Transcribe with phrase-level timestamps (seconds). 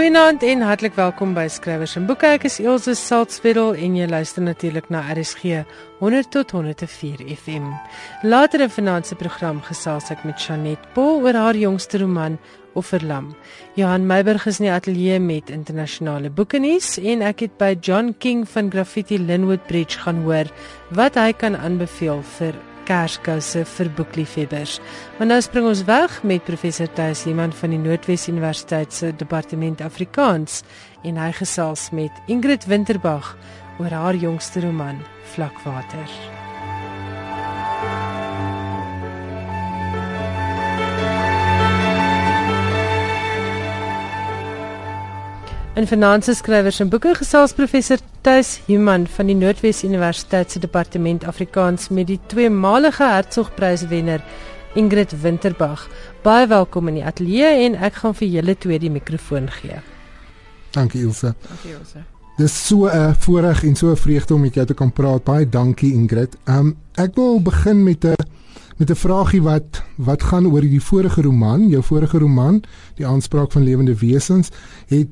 [0.00, 2.24] Goeienaand en hartlik welkom by Skrywers en Boeke.
[2.38, 5.58] Ek is Elsje Saltzwedel en jy luister natuurlik na RSG
[5.98, 7.66] 100 tot 104 FM.
[8.24, 12.38] Later in finansie program gesels ek met Chanet Paul oor haar jongste roman
[12.72, 13.34] Offerlam.
[13.76, 18.14] Johan Meiburg is in die ateljee met internasionale boeke nuus en ek het by John
[18.24, 20.48] King van Graffiti Linwood Bridge gaan hoor
[20.96, 22.56] wat hy kan aanbeveel vir
[22.90, 24.80] Kerskouse vir boekliefhebbers.
[25.18, 29.84] Maar nou spring ons weg met professor Thys Iman van die Noordwes Universiteit se departement
[29.86, 30.64] Afrikaans
[31.06, 33.36] en hy gesels met Ingrid Winterbag
[33.78, 34.98] oor haar jongste roman
[35.36, 36.39] Vlakwater.
[45.78, 51.22] In finansies skrywers en boeke gesels professor Thys Human van die Noordwes Universiteit se departement
[51.30, 54.24] Afrikaans met die tweemalige Hertzogpryswenner
[54.74, 55.84] Ingrid Winterbag.
[56.24, 59.78] Baie welkom in die ateljee en ek gaan vir julle twee die mikrofoon gee.
[60.74, 61.36] Dankie Ilse.
[61.46, 62.02] Dankie Ilse.
[62.40, 65.24] Dis so 'n uh, voorreg en so 'n vreugde om met jou te kan praat.
[65.24, 66.36] Baie dankie Ingrid.
[66.48, 68.16] Um, ek wil begin met 'n
[68.76, 72.62] met 'n vragie wat wat gaan oor die vorige roman, jou vorige roman,
[72.94, 74.50] Die aanspraak van lewende wesens,
[74.88, 75.08] het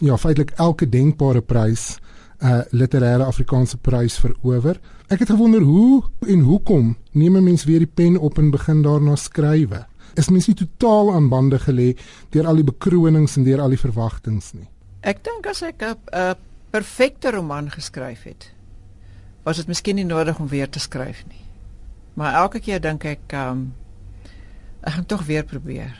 [0.00, 1.98] ja, feitelik elke denkbare prys
[2.42, 4.80] 'n uh, literêre Afrikaanse prys verower.
[5.08, 8.82] Ek het gewonder hoe en hoekom neem 'n mens weer die pen op en begin
[8.82, 9.86] daarna skrywe?
[10.14, 11.96] Is mens nie totaal aan bande gelê
[12.30, 14.68] deur al die bekronings en deur al die verwagtinge nie?
[15.00, 16.34] Ek dink as ek 'n
[16.70, 18.50] perfekte roman geskryf het,
[19.44, 21.44] was dit miskien nie nodig om weer te skryf nie.
[22.14, 23.74] Maar elke keer dink ek, ehm um,
[24.82, 25.98] ek gaan tog weer probeer.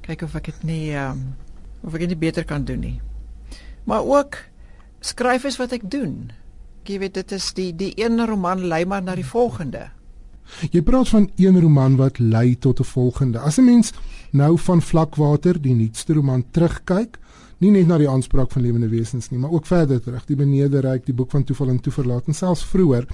[0.00, 1.49] Kyk of ek dit nie ehm um,
[1.84, 3.00] of ek dit beter kan doen nie.
[3.84, 4.36] Maar ook
[5.00, 6.32] skryf is wat ek doen.
[6.84, 9.90] Jy weet dit is die die een roman lei maar na die volgende.
[10.70, 13.38] Jy praat van een roman wat lei tot 'n volgende.
[13.38, 13.92] As 'n mens
[14.30, 17.18] nou van Vlakwater, die nuutste roman terugkyk,
[17.58, 21.06] nie net na die aanspraak van lewende wesens nie, maar ook verder terug, die benederyk,
[21.06, 23.06] die boek van toeval en toeverlaat en selfs vroeër,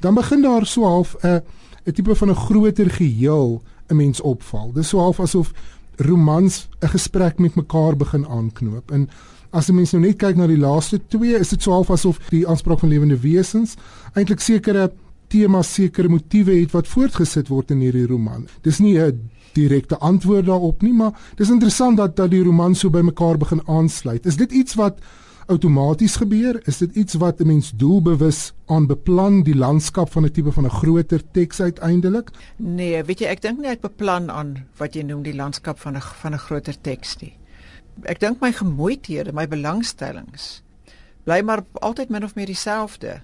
[0.00, 1.42] dan begin daar so half 'n
[1.86, 4.72] 'n tipe van 'n groter geheel 'n mens opval.
[4.72, 5.52] Dis so half asof
[5.96, 8.90] romans 'n gesprek met mekaar begin aanknoop.
[8.90, 9.08] En
[9.50, 12.18] as jy mens nou net kyk na die laaste twee, is dit so half asof
[12.30, 13.76] die aanspraak van lewende wesens
[14.14, 14.92] eintlik sekere
[15.28, 18.46] temas, sekere motiewe het wat voortgesit word in hierdie roman.
[18.62, 22.90] Dis nie 'n direkte antwoord daarop nie, maar dis interessant dat dat die roman so
[22.90, 24.26] by mekaar begin aansluit.
[24.26, 24.98] Is dit iets wat
[25.46, 26.60] outomaties gebeur?
[26.66, 30.64] Is dit iets wat 'n mens doelbewus aan beplan die landskap van 'n tipe van
[30.64, 32.30] 'n groter teks uiteindelik?
[32.56, 35.96] Nee, weet jy, ek dink nie ek beplan aan wat jy noem die landskap van
[35.96, 37.38] 'n van 'n groter teks nie.
[38.02, 40.62] Ek dink my gemoeidhede, my belangstellings
[41.24, 43.20] bly maar altyd min of meer dieselfde.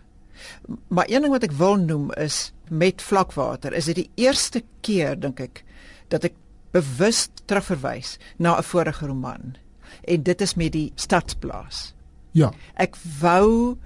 [0.89, 5.19] Maar een ding wat ek wil noem is met vlakwater, is dit die eerste keer
[5.19, 5.65] dink ek
[6.13, 6.37] dat ek
[6.77, 9.57] bewus terugverwys na 'n vorige roman.
[10.05, 11.95] En dit is met die stadsplaas.
[12.39, 12.53] Ja.
[12.75, 13.77] Ek wou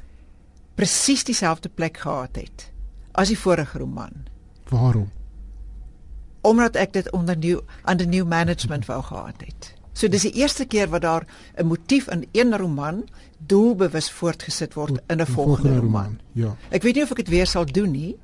[0.79, 2.69] presies dieselfde plek gehad het
[3.13, 4.25] as die vorige roman.
[4.73, 5.11] Waarom?
[6.49, 9.75] Omdat ek dit onder nieuw aan die new management wou gehad het.
[9.93, 11.27] So dis die eerste keer wat daar
[11.61, 13.05] 'n motief in een roman
[13.39, 16.05] doelbewus voortgesit word in 'n volgende, volgende roman.
[16.05, 16.21] roman.
[16.33, 16.57] Ja.
[16.71, 18.17] Ek weet nie of ek dit weer sal doen nie,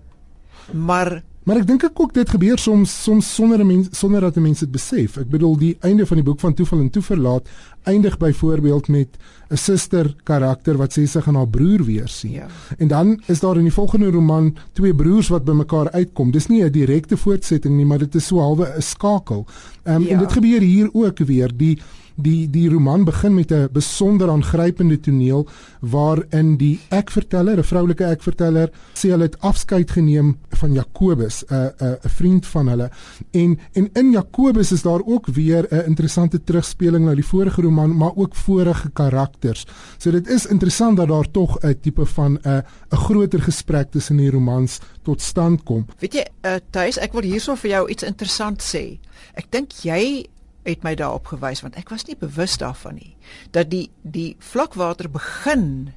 [0.72, 4.36] maar Maar ek dink ek ook dit gebeur soms soms sonder 'n mens sonder dat
[4.36, 5.16] 'n mens dit besef.
[5.16, 7.48] Ek bedoel die einde van die boek van Toeval en Toeverlaat
[7.84, 9.08] eindig byvoorbeeld met
[9.50, 12.32] 'n suster karakter wat sê sy gaan haar broer weer sien.
[12.32, 12.46] Ja.
[12.78, 16.30] En dan is daar in die volgende roman twee broers wat bymekaar uitkom.
[16.30, 19.46] Dis nie 'n direkte voortsetting nie, maar dit is so halwe 'n skakel.
[19.84, 20.08] Ehm um, ja.
[20.08, 21.50] en dit gebeur hier ook weer.
[21.56, 21.78] Die
[22.18, 25.46] die die roman begin met 'n besonder aangrypende toneel
[25.80, 31.98] waarin die ekverteller, 'n vroulike ekverteller, sê hulle het afskeid geneem van Jakobus, 'n 'n
[32.04, 32.90] 'n vriend van hulle.
[33.30, 37.96] En en in Jakobus is daar ook weer 'n interessante terugspeling na die vorige roman,
[37.96, 39.66] maar ook vorige karakters.
[39.98, 44.16] So dit is interessant dat daar tog 'n tipe van 'n 'n groter gesprek tussen
[44.16, 45.86] die romans tot stand kom.
[45.98, 48.98] Weet jy, uh, Thuis, ek wil hierso vir jou iets interessant sê.
[49.34, 50.26] Ek dink jy
[50.68, 53.14] het my daarop gewys want ek was nie bewus daarvan nie
[53.56, 55.92] dat die die vlakwater begin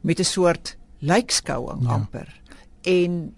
[0.00, 1.92] met 'n soort lijkskouing ja.
[1.98, 2.40] amper
[2.82, 3.34] en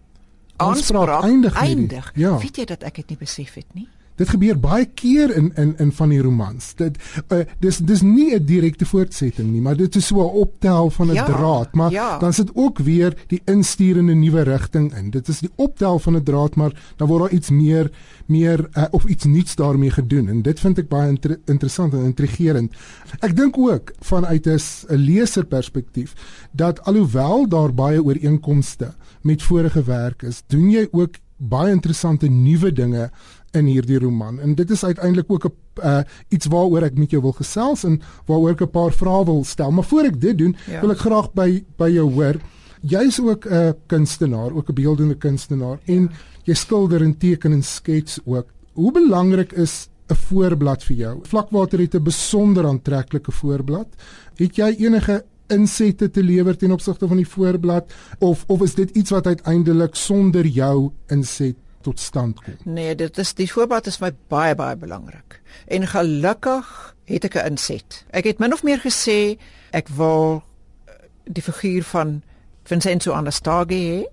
[0.56, 2.12] aanspraak eindig, eindig.
[2.14, 2.38] Ja.
[2.38, 3.88] weet jy dat ek dit nie besef het nie
[4.18, 6.72] Dit gebeur baie keer in in in van die romans.
[6.78, 6.98] Dit
[7.32, 11.10] uh, dis dis nie 'n direkte voortsetting nie, maar dit is so 'n optel van
[11.10, 12.18] 'n ja, draad, maar ja.
[12.18, 15.10] dan sit ook weer die instuurende nuwe rigting in.
[15.10, 17.90] Dit is die optel van 'n draad, maar dan word daar iets meer
[18.26, 22.04] meer uh, of iets nuuts daarmee gedoen en dit vind ek baie inter interessant en
[22.04, 22.74] intrigerend.
[23.20, 24.60] Ek dink ook vanuit 'n
[24.96, 26.12] leserperspektief
[26.52, 32.72] dat alhoewel daar baie ooreenkomste met vorige werk is, doen jy ook baie interessante nuwe
[32.72, 33.10] dinge
[33.56, 34.40] in hierdie roman.
[34.40, 35.52] En dit is uiteindelik ook 'n
[35.84, 39.44] uh, iets waaroor ek met jou wil gesels en waaroor ek 'n paar vrae wil
[39.44, 39.70] stel.
[39.70, 40.80] Maar voor ek dit doen, ja.
[40.80, 42.36] wil ek graag by by jou hoor.
[42.80, 45.94] Jy's ook 'n kunstenaar, ook 'n beeldende kunstenaar ja.
[45.94, 46.10] en
[46.44, 48.46] jy skilder en teken en skets ook.
[48.72, 51.18] Hoe belangrik is 'n voorblad vir jou?
[51.22, 53.88] Vlakwater het 'n besonder aantreklike voorblad.
[54.36, 58.90] Het jy enige insette te lewer ten opsigte van die voorblad of of is dit
[58.90, 61.56] iets wat uiteindelik sonder jou inset
[61.88, 62.56] tot stand kom?
[62.64, 65.40] Nee, dit is die voorblad is my baie baie belangrik.
[65.66, 68.04] En gelukkig het ek 'n inset.
[68.10, 69.38] Ek het min of meer gesê
[69.72, 70.42] ek wil
[70.86, 70.92] eh,
[71.24, 72.22] die figuur van
[72.64, 74.04] Vincenzo Anastage hê.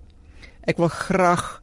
[0.66, 1.60] Ek wil graag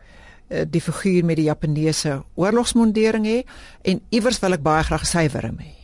[0.49, 3.39] uh, die figuur met die Japaneese oorlogsmondering hê
[3.81, 5.82] en iewers wil ek baie graag sy wurm hê.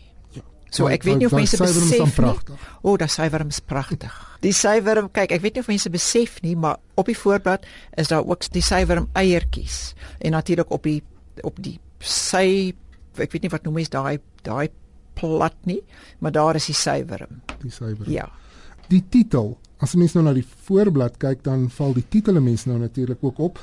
[0.70, 2.34] So ek weet nie of mense besef nie.
[2.82, 4.14] O, oh, daai sywerm is pragtig.
[4.44, 7.66] Die sywerm, kyk, ek weet nie of mense besef nie, maar op die voorblad
[8.00, 11.02] is daar ook die sywerm eiertjies en natuurlik op die
[11.48, 12.76] op die sy
[13.20, 14.70] ek weet nie wat noem mens daai daai
[15.20, 15.82] plat nie,
[16.24, 17.42] maar daar is die sywerm.
[17.64, 18.08] Die sywerm.
[18.12, 18.30] Ja.
[18.90, 22.82] Die titel As mens nou na die voorblad kyk, dan val die titel mense nou
[22.82, 23.60] natuurlik ook op.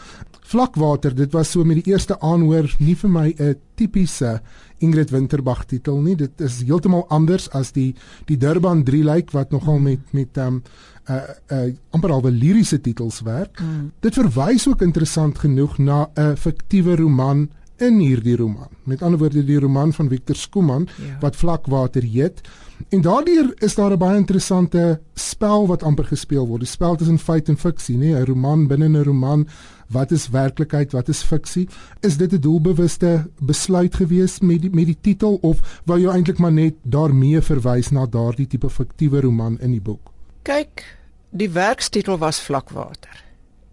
[0.48, 4.40] Vlakwater, dit was so met die eerste aanhoor nie vir my 'n tipiese
[4.78, 6.16] Ingrid Winterbag titel nie.
[6.16, 7.94] Dit is heeltemal anders as die
[8.26, 10.62] die Durban 3 lyk wat nogal met met ehm um,
[11.06, 13.60] 'n uh, 'n uh, amper al 'n liriese titels werk.
[13.60, 13.92] Mm.
[14.00, 18.68] Dit verwys ook interessant genoeg na 'n fiktiewe roman in hierdie roman.
[18.84, 21.16] Met ander woorde die roman van Victor Skooman ja.
[21.20, 22.40] wat Vlakwater heet.
[22.88, 26.60] En daardeur is daar 'n baie interessante spel wat amper gespeel word.
[26.60, 28.14] Die spel tussen feit en fiksie, nê?
[28.14, 29.48] 'n Roman binne 'n roman.
[29.88, 30.92] Wat is werklikheid?
[30.92, 31.68] Wat is fiksie?
[32.00, 36.38] Is dit 'n doelbewuste besluit gewees met die met die titel of wou jy eintlik
[36.38, 40.10] maar net daarmee verwys na daardie tipe fiktiewe roman in die boek?
[40.42, 40.96] Kyk,
[41.30, 43.24] die werkstitel was Vlakwater.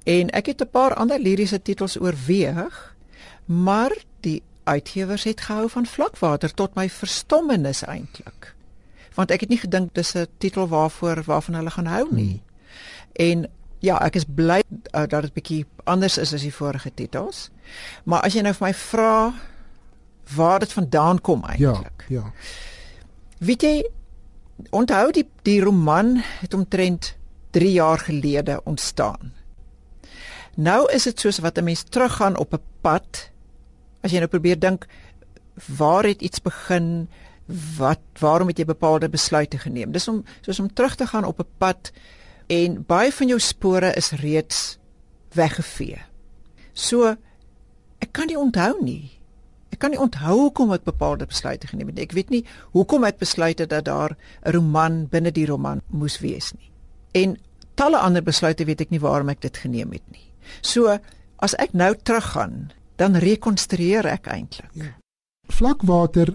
[0.03, 2.92] En ek het 'n paar ander liriese titels oorweeg,
[3.45, 8.53] maar die uitgewers het gehou van Vlakwater tot my verstommenis eintlik
[9.17, 12.41] want ek het nie gedink dis 'n titel waarvoor waarvan hulle gaan hou nie.
[12.41, 12.41] Hmm.
[13.13, 13.49] En
[13.79, 14.61] ja, ek is bly
[14.95, 17.49] uh, dat dit bietjie anders is as die vorige titels.
[18.03, 19.33] Maar as jy nou vir my vra
[20.35, 22.05] waar dit vandaan kom eintlik.
[22.07, 22.31] Ja, ja.
[23.37, 23.89] Weet jy
[24.69, 27.15] onthou die die roman het omtrent
[27.51, 29.33] 3 jaar gelede ontstaan.
[30.55, 33.29] Nou is dit soos wat 'n mens teruggaan op 'n pad.
[34.03, 34.87] As jy nou probeer dink
[35.67, 37.07] waar het iets begin?
[37.77, 39.91] wat waarom het jy bepaalde besluite geneem?
[39.91, 41.91] Dis om soos om terug te gaan op 'n pad
[42.47, 44.77] en baie van jou spore is reeds
[45.33, 45.99] weggevee.
[46.73, 47.15] So
[47.99, 49.11] ek kan nie onthou nie.
[49.69, 51.99] Ek kan nie onthou hoekom ek bepaalde besluite geneem het.
[51.99, 54.15] Ek weet nie hoekom ek besluit het dat daar
[54.45, 56.71] 'n roman binne die roman moes wees nie.
[57.11, 57.37] En
[57.75, 60.31] talle ander besluite weet ek nie waarom ek dit geneem het nie.
[60.61, 60.99] So
[61.37, 64.69] as ek nou teruggaan, dan rekonstrueer ek eintlik.
[64.73, 64.93] Ja.
[65.47, 66.33] Vlakwater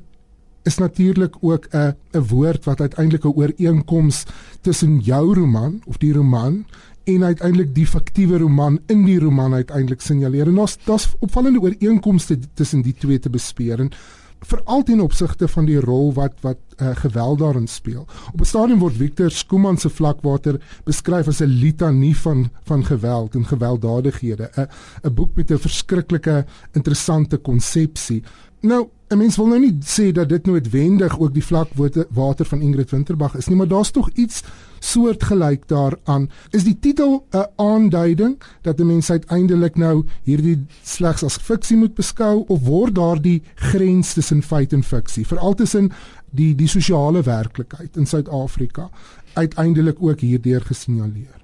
[0.68, 4.24] is natuurlik ook 'n 'n woord wat uiteindelik 'n ooreenkoms
[4.60, 6.66] tussen jou roman of die roman
[7.04, 10.46] en uiteindelik die fiktiewe roman in die roman uiteindelik signaleer.
[10.46, 13.90] En daar's daar's opvallende ooreenkomste tussen die twee te bespreek en
[14.40, 18.06] veral ten opsigte van die rol wat wat uh, geweld daarin speel.
[18.32, 23.34] Op 'n stadium word Victor Skooman se vlakwater beskryf as 'n litanie van van geweld
[23.34, 24.68] en gewelddadighede, 'n
[25.02, 28.22] 'n boek met 'n verskriklike interessante konsepsie.
[28.60, 32.90] Nou 'n mens wil nou nie sê dat dit noodwendig ook die vlakwater van Ingrid
[32.90, 34.42] Winterbag is nie, maar daar's tog iets
[34.78, 36.30] soortgelyk daaraan.
[36.50, 41.94] Is die titel 'n aanduiding dat 'n mens uiteindelik nou hierdie slegs as fiksie moet
[41.94, 45.92] beskou of word daardie grens tussen feit en fiksie, veral tussen
[46.30, 48.90] die die sosiale werklikheid in Suid-Afrika
[49.32, 51.38] uiteindelik ook hierdeur gesignaleer?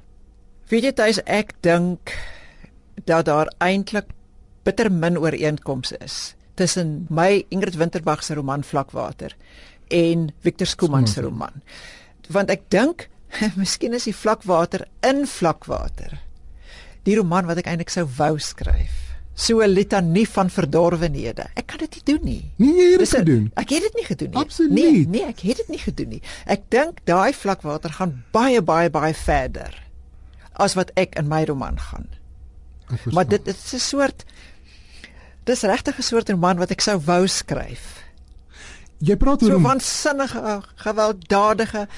[0.69, 2.13] Weet jy, tuis ek dink
[3.05, 4.07] dat daar eintlik
[4.63, 9.35] bitter min ooreenkomste is tussen my Ingrid Winterbag se roman Vlakwater
[9.89, 11.63] en Victor Skooman se roman.
[12.31, 13.09] Want ek dink
[13.61, 16.21] miskien is die Vlakwater in Vlakwater.
[17.05, 19.01] Die roman wat ek eintlik sou wou skryf.
[19.35, 21.49] So 'n litanie van verdorwenhede.
[21.59, 22.53] Ek kan dit nie doen nie.
[22.57, 23.51] Nee, jy het dit gedoen.
[23.55, 24.39] Ek het dit nie gedoen nie.
[24.39, 24.73] Absoluut.
[24.73, 26.23] Nee, nee, ek het dit nie gedoen nie.
[26.47, 29.75] Ek dink daai Vlakwater gaan baie baie baie verder
[30.55, 32.07] as wat ek in my roman gaan.
[33.11, 34.25] Maar dit, dit is 'n soort
[35.45, 38.05] Dis regtig 'n soort roman wat ek sou wou skryf.
[38.99, 41.89] Jy praat oor so 'n waansinnige gewelddadige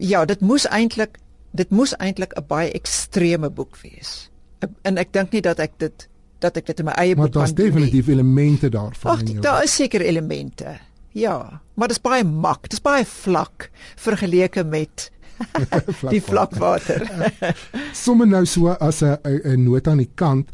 [0.00, 1.18] Ja, dit moes eintlik
[1.50, 4.30] dit moes eintlik 'n baie ekstreme boek wees.
[4.82, 7.32] En ek dink nie dat ek dit dat ek dit in my eie boek kan
[7.32, 7.40] doen.
[7.40, 9.12] Maar daar's definitief elemente daarvan.
[9.12, 10.78] Ag, daar is seker elemente.
[11.12, 15.10] Ja, maar dit is baie mak, dit is baie vlak vergeleke met
[16.14, 17.10] die vlakwater.
[17.92, 20.48] Sommige nou so as 'n 'n nota aan die kant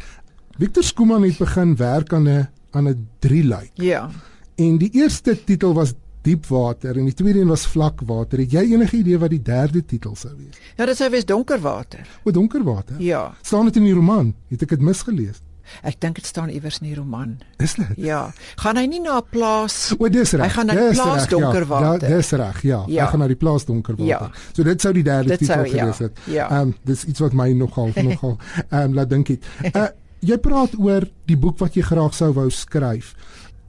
[0.59, 3.71] Victor Skuman het begin werk aan 'n aan 'n drieluik.
[3.75, 4.11] Ja.
[4.55, 5.93] En die eerste titel was
[6.27, 8.41] Diepwater en die tweede een was Vlakwater.
[8.43, 10.59] Het jy enige idee wat die derde titel sou wees?
[10.77, 12.07] Ja, dit sou wees Donkerwater.
[12.25, 12.99] O, Donkerwater.
[13.03, 13.29] Ja.
[13.47, 14.33] Staan dit in die roman?
[14.51, 15.43] Het ek dit misgelees?
[15.83, 17.37] Ek dink dit staan iewers in die roman.
[17.63, 17.89] Is dit?
[17.99, 18.21] Ja.
[18.63, 20.45] Gaan hy nie na 'n plaas O, dis reg.
[20.47, 22.09] Hy gaan na die Dis plaas reg, Donkerwater.
[22.09, 22.63] Ja, dis reg.
[22.63, 22.85] Ja.
[22.87, 23.05] Ja.
[23.05, 24.07] Hy gaan na die plaas Donkerwater.
[24.07, 24.31] Ja.
[24.53, 25.79] So dit sou die derde Dit titel sou, ja.
[25.79, 26.19] gewees het.
[26.27, 26.51] Ja.
[26.51, 28.39] Ehm um, dis iets wat my nogal nogal
[28.71, 29.45] ehm um, laat dink het.
[29.75, 29.87] Uh
[30.27, 33.15] jy praat oor die boek wat jy graag sou wou skryf.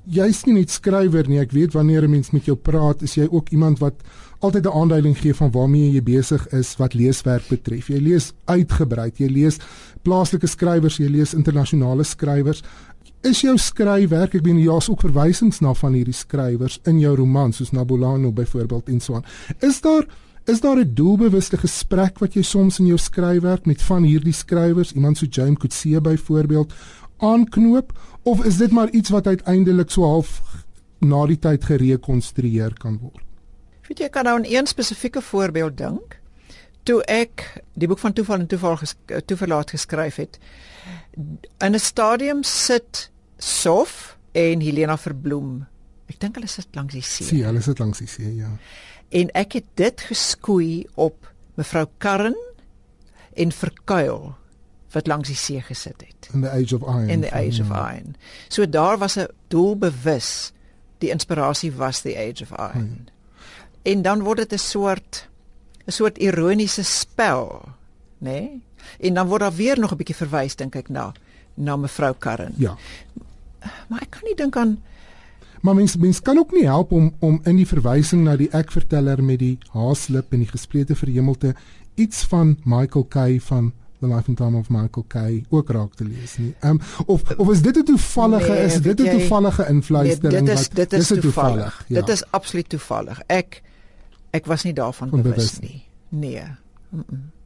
[0.07, 1.41] Jy's nie net skrywer nie.
[1.41, 4.03] Ek weet wanneer 'n mens met jou praat, is jy ook iemand wat
[4.39, 7.87] altyd 'n aanduiding gee van waarmee jy besig is wat leeswerk betref.
[7.87, 9.57] Jy lees uitgebrei, jy lees
[10.03, 12.63] plaaslike skrywers, jy lees internasionale skrywers.
[13.23, 17.53] Is jou skryfwerk, ek bedoel jy's ook verwysings na van hierdie skrywers in jou roman
[17.53, 19.25] soos Nabulano byvoorbeeld en so aan.
[19.59, 20.05] Is daar
[20.47, 24.93] is daar 'n doelbewuste gesprek wat jy soms in jou skryfwerk met van hierdie skrywers,
[24.93, 26.73] iemand so James Coetzee byvoorbeeld,
[27.17, 27.93] aanknoop
[28.23, 30.41] of is dit maar iets wat uiteindelik so half
[30.99, 33.23] na die tyd gerekonstrueer kan word?
[33.87, 36.17] Weet jy, ek kan nou aan een spesifieke voorbeeld dink.
[36.87, 37.45] Toe ek
[37.79, 38.95] die boek van toeval en toeval ges
[39.25, 40.39] toeverlaat geskryf het,
[41.59, 45.65] in 'n stadium sit Sof en Helena Verbloem.
[46.07, 47.27] Ek dink hulle sit langs die see.
[47.27, 48.49] Sien, hulle sit langs die see, ja.
[49.09, 52.35] En ek het dit geskoei op mevrou Karren
[53.33, 54.35] en Verkuil
[54.91, 57.09] wat langs die see gesit het In the age of iron.
[57.09, 57.93] in the age of ja.
[57.93, 58.15] iron.
[58.47, 60.51] So daar was 'n doelbewus
[60.97, 63.07] die inspirasie was the age of iron.
[63.81, 65.29] En dan word dit 'n soort
[65.85, 67.61] 'n soort ironiese spel,
[68.17, 68.29] né?
[68.31, 68.61] Nee?
[68.99, 71.11] En dan word daar weer nog 'n bietjie verwys dink ek na
[71.53, 72.53] na mevrou Karren.
[72.57, 72.77] Ja.
[73.87, 74.81] Maar ek kan nie dink aan
[75.61, 79.23] Maar mens mens kan ook nie help om om in die verwysing na die ek-verteller
[79.23, 81.55] met die haaslip en die gesplete verhemelte
[81.95, 86.03] iets van Michael Kay van The Life and Time of Michael Kay ook raak te
[86.03, 86.55] lees nie.
[86.59, 90.45] Ehm um, of of is dit 'n toevallige Nee, is dit 'n toevallige nee, influistering
[90.45, 91.85] dit is wat dit is dit toevallig.
[91.87, 91.99] ja.
[91.99, 93.21] Dit is absoluut toevallig.
[93.25, 93.61] Ek
[94.29, 95.83] ek was nie daarvan Van bewus bewus nie.
[96.09, 96.43] Nee.
[96.89, 97.36] Mm -mm.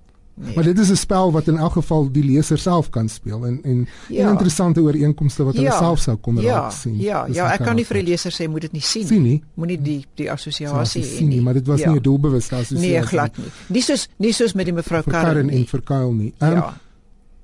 [0.43, 0.55] Nee.
[0.55, 3.59] Maar dit is 'n spel wat in elk geval die leser self kan speel en
[3.63, 4.23] en, Ja.
[4.25, 6.99] en interessante ooreenkomste wat hulle self sou kon ja, raak sien.
[6.99, 9.21] Ja, Dis ja, ek kan nie vir die leser sê moet dit nie sien, sien
[9.23, 9.43] nie.
[9.55, 11.89] Moenie die die Ja, assosiasie sien nie, maar dit was ja.
[11.91, 12.91] nie 'n doelbewuste assosiasie.
[12.91, 13.47] Nee, glad nie.
[13.67, 16.33] Nie soos nie soos met die mevrou vir Karren Karen en Kyle nie.
[16.39, 16.77] Ehm Ja.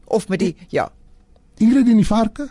[0.05, 0.89] Of met die ja.
[1.57, 2.49] Ingrid en die varke?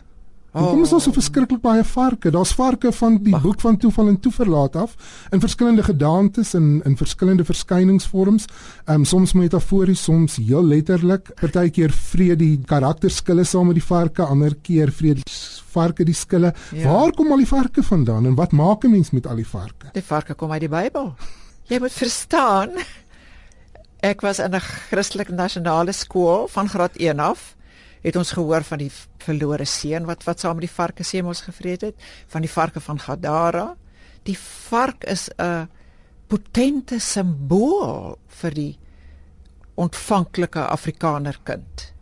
[0.56, 1.14] Hoekom is daar so Oh.
[1.16, 2.30] verskriklik baie varke?
[2.30, 3.42] Daar's varke van die Wag.
[3.42, 4.94] boek van toeval en toeverlaat af
[5.32, 8.44] in verskillende gedaantes en in verskillende verskyningsvorms.
[8.86, 11.28] Ehm um, soms metafories, soms heel letterlik.
[11.40, 15.34] Partykeer vrede die karakterskille saam met die varke, ander keer vrede die
[15.72, 16.54] varke die skille.
[16.72, 16.90] Ja.
[16.92, 19.90] Waar kom al die varke vandaan en wat maak 'n mens met al die varke?
[19.92, 21.14] Die varke kom uit die Bybel.
[21.68, 22.70] Jy moet verstaan.
[24.02, 27.55] Ek was in 'n Christelike nasionale skool van graad 1 af.
[28.06, 28.90] Het ons gehoor van die
[29.25, 31.94] verlore seun wat wat saam met die varke semels gevreet het,
[32.30, 33.72] van die varke van Gadara.
[34.22, 35.66] Die vark is 'n
[36.28, 38.78] potente simbool vir die
[39.75, 41.92] ontvanklike Afrikaner kind.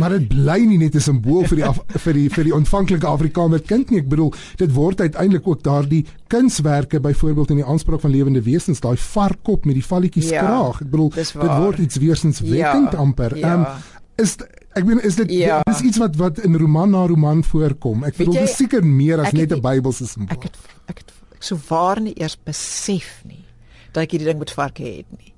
[0.00, 3.06] Maar dit bly nie net 'n simbool vir die af, vir die vir die ontvanklike
[3.06, 4.00] Afrikaner kind nie.
[4.00, 8.80] Ek bedoel, dit word uiteindelik ook daardie kunswerke byvoorbeeld in die aanspraak van lewende wesens,
[8.80, 10.80] daai varkkop met die valletjies Ja, kraag.
[10.80, 13.36] Ek bedoel, dit word iets weersinswekkend Ja, amper.
[13.36, 13.54] ja.
[13.54, 14.36] Ehm, is
[14.74, 15.60] ek bedoel is dit Ja.
[15.62, 18.04] dis iets wat wat in roman na roman voorkom.
[18.04, 20.36] Ek bedoel dis seker meer as net 'n Bybelse simbool.
[20.36, 20.56] Ek het
[20.88, 23.44] ek het ek sou waar nie eers besef nie
[23.92, 25.34] dat ek hierdie ding met varke het nie.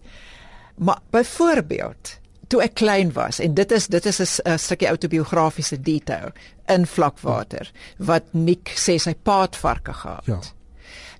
[0.78, 2.18] Maar byvoorbeeld,
[2.48, 6.30] toe ek klein was en dit is dit is 'n stukkie autobiografiese detail
[6.68, 10.24] in vlakwater wat Nick sê sy pa het varke gehad.
[10.26, 10.40] Ja.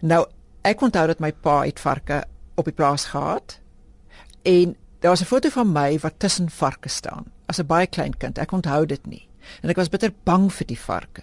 [0.01, 0.27] Nou
[0.63, 3.59] ek onthou dat my pa het varke op die plaas gehad
[4.43, 8.17] en daar was 'n foto van my wat tussen varke staan as 'n baie klein
[8.17, 8.39] kind.
[8.39, 9.29] Ek onthou dit nie.
[9.63, 11.23] En ek was bitter bang vir die varke.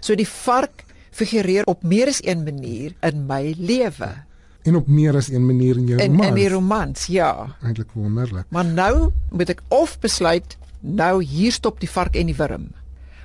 [0.00, 4.24] So die vark figureer op meer as een manier in my lewe.
[4.62, 6.26] En op meer as een manier in jou In roman.
[6.26, 7.56] in die romans, ja.
[7.62, 8.44] Eintlik wonderlik.
[8.48, 12.68] Maar nou moet ek of besluit nou hier stop die vark en die wurm.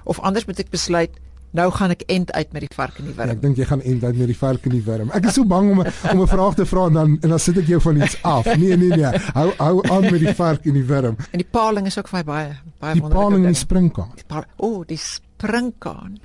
[0.04, 1.10] Of anders moet ek besluit
[1.54, 3.30] nou gaan ek end uit met die vark en die Ja, wurm.
[3.30, 5.10] ek dink jy gaan end uit met die vark en die wurm.
[5.12, 5.80] Ek is so bang om
[6.12, 8.46] om 'n vraag te vra en dan en dan sit ek jou van iets af.
[8.46, 9.20] Nee nee nee.
[9.34, 11.16] Hou hou aan met die vark en die wurm.
[11.32, 13.56] En die paling is ook vir my baie baie Die wonderlike paling en die ding.
[13.58, 14.12] springkaan.
[14.16, 14.48] Die paling.
[14.58, 16.20] O, oh, die springkaan.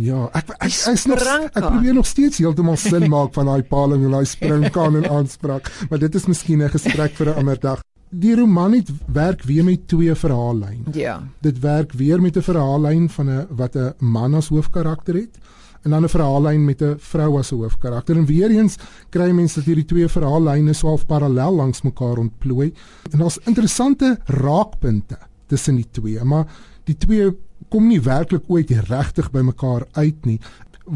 [0.00, 3.62] Ja, ek ek, Die is nog ek probeer nog steeds heeltemal sin maak van daai
[3.62, 7.58] paling en daai springkaan en aanspraak, maar dit is miskien 'n gesprek vir 'n ander
[7.60, 7.82] dag.
[8.10, 10.90] Die roman het werk weer met twee verhaallyne.
[10.92, 11.22] Ja.
[11.38, 15.38] Dit werk weer met 'n verhaallyn van 'n wat 'n man as hoofkarakter het
[15.82, 18.16] en dan 'n verhaallyn met 'n vrou as 'n hoofkarakter.
[18.16, 18.76] En weer eens
[19.08, 22.72] kry mense dat hierdie twee verhaallyne so half parallel langs mekaar ontplooi.
[23.10, 26.46] En daar's interessante raakpunte tussen die twee, maar
[26.84, 27.36] die twee
[27.68, 30.40] kom nie werklik ooit regtig by mekaar uit nie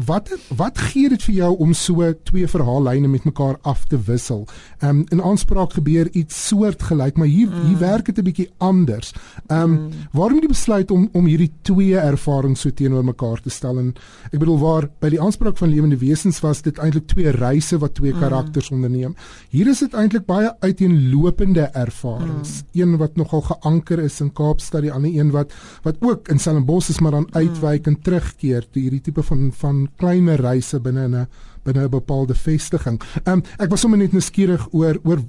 [0.05, 4.45] wat wat gee dit vir jou om so twee verhaallyne met mekaar af te wissel?
[4.79, 7.67] Ehm um, in aanspraak gebeur iets soortgelyk, maar hier mm.
[7.67, 9.13] hier werk dit 'n bietjie anders.
[9.47, 9.89] Ehm um, mm.
[10.11, 13.93] waarom die besluit om om hierdie twee ervarings so teenoor mekaar te stel en
[14.31, 17.95] ek bedoel waar by die aanspraak van lewende wesens was dit eintlik twee reise wat
[17.95, 18.19] twee mm.
[18.19, 19.15] karakters onderneem.
[19.49, 22.63] Hier is dit eintlik baie uiteenlopende ervarings.
[22.73, 22.81] Mm.
[22.81, 26.89] Een wat nogal geanker is in Kaapstad, die ander een wat wat ook in Stellenbosch
[26.89, 27.35] is maar dan mm.
[27.35, 31.27] uitwyk en terugkeer toe hierdie tipe van van kleiner reise binne 'n
[31.63, 33.01] binne 'n bepaalde vestiging.
[33.23, 35.19] Ehm um, ek was sommer net nuuskierig oor oor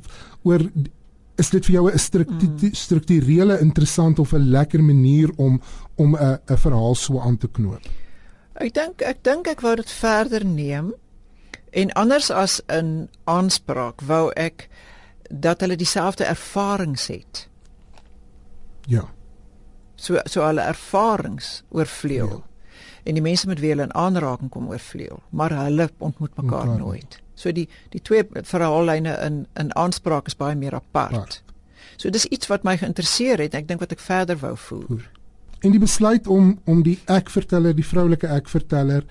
[0.42, 0.60] oor
[1.36, 2.72] is dit vir jou 'n struktu mm.
[2.72, 5.60] strukturele interessant of 'n lekker manier om
[5.96, 7.82] om 'n 'n verhaal so aan te knoop.
[8.54, 10.94] Ek dink ek dink ek wou dit verder neem
[11.70, 14.68] en anders as in aanspraak wou ek
[15.30, 17.48] dat hulle dieselfde ervarings het.
[18.86, 19.08] Ja.
[19.96, 22.28] So so hulle ervarings oorvleuel.
[22.28, 22.45] Ja
[23.06, 26.78] en die mense met wie hulle in aanraking kom oorvleuel, maar hulle ontmoet mekaar okay.
[26.82, 27.18] nooit.
[27.38, 31.12] So die die twee verhaallyne in in aanspraak is baie meer apart.
[31.12, 31.42] Part.
[31.96, 35.04] So dis iets wat my geïnteresseer het, ek dink wat ek verder wou voer.
[35.64, 39.06] En die besluit om om die ek verteller, die vroulike ek verteller,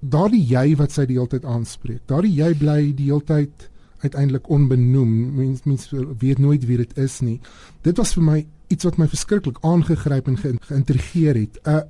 [0.00, 2.02] daardie jy wat sy die hele tyd aanspreek.
[2.10, 3.68] Daardie jy bly die hele tyd
[4.00, 5.14] uiteindelik onbenoem.
[5.36, 7.38] Mens mens weet nooit wie dit is nie.
[7.86, 11.62] Dit was vir my iets wat my verskriklik aangegryp en geïntrigeer het.
[11.66, 11.82] Uh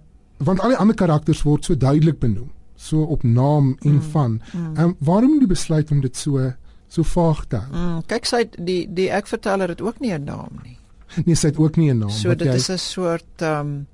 [0.45, 4.41] want al die ander karakters word so duidelik benoem so op naam en mm, van.
[4.53, 4.77] Ehm mm.
[4.85, 6.53] um, waarom die besluit om dit so
[6.89, 7.77] so vaag te hou?
[7.77, 10.79] Mm, kyk sy die die ek verteller het ook nie 'n naam nie.
[11.27, 12.11] Nee, sy het ook nie 'n naam.
[12.11, 12.55] So dit jy...
[12.55, 13.87] is 'n soort ehm um,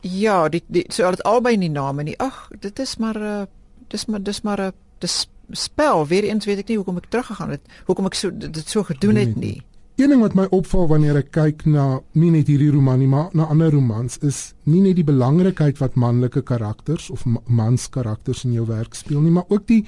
[0.00, 2.18] ja, die die so het albei nie name nie.
[2.18, 3.46] Ag, dit is maar 'n uh,
[3.88, 6.06] dis maar dis maar 'n dis spel.
[6.06, 7.60] Weer eens weet ek nie hoekom ek teruggegaan het.
[7.86, 9.62] Hoekom ek so dit so gedoen het nie.
[9.96, 13.30] Een ding wat my opval wanneer ek kyk na nie net hierdie roman nie, maar
[13.32, 18.52] na ander romans is nie net die belangrikheid wat manlike karakters of mans karakters in
[18.52, 19.86] jou werk speel nie, maar ook die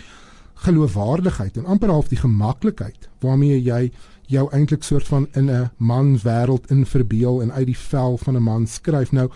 [0.65, 3.91] geloofwaardigheid en amper half die gemaklikheid waarmee jy
[4.33, 8.37] jou eintlik soort van in 'n man wêreld in verbeel en uit die vel van
[8.37, 9.13] 'n man skryf.
[9.13, 9.29] Nou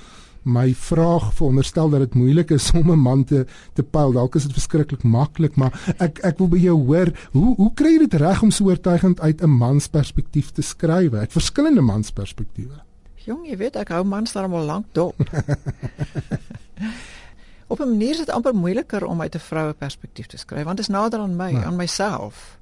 [0.43, 4.13] my vraag veronderstel dat dit moeilik is om 'n man te te pyl.
[4.13, 7.93] Dalk is dit verskriklik maklik, maar ek ek wil by jou hoor, hoe hoe kry
[7.93, 11.13] jy dit reg om so oortuigend uit 'n mans perspektief te skryf?
[11.13, 12.75] Uit verskillende mans perspektiewe.
[13.15, 15.15] Jong, jy weet ek hou mans daar al lank dop.
[17.73, 20.77] op 'n manier is dit amper moeiliker om uit 'n vroue perspektief te skryf want
[20.77, 21.65] dit is nader aan my, ja.
[21.65, 22.59] aan myself.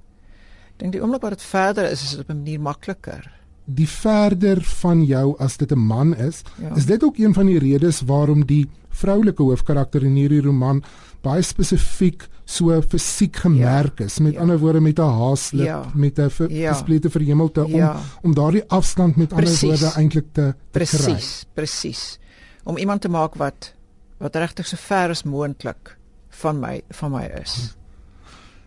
[0.70, 3.88] Ek dink die oomblik wat dit verder is, is dit op 'n manier makliker die
[3.88, 6.74] verder van jou as dit 'n man is, ja.
[6.76, 10.82] is dit ook een van die redes waarom die vroulike hoofkarakter in hierdie roman
[11.22, 14.18] baie spesifiek so fisiek gemerk is.
[14.18, 14.40] Met ja.
[14.40, 15.84] ander woorde met 'n haaslip, ja.
[15.94, 17.10] met 'n gesplete ja.
[17.10, 18.00] verhemelte om ja.
[18.22, 19.62] om daardie afstand met precies.
[19.62, 21.12] ander woorde eintlik te, te presies, kry.
[21.12, 22.18] Presies, presies.
[22.64, 23.74] Om iemand te maak wat
[24.18, 25.96] wat regtig so ver as moontlik
[26.28, 27.76] van my van my is.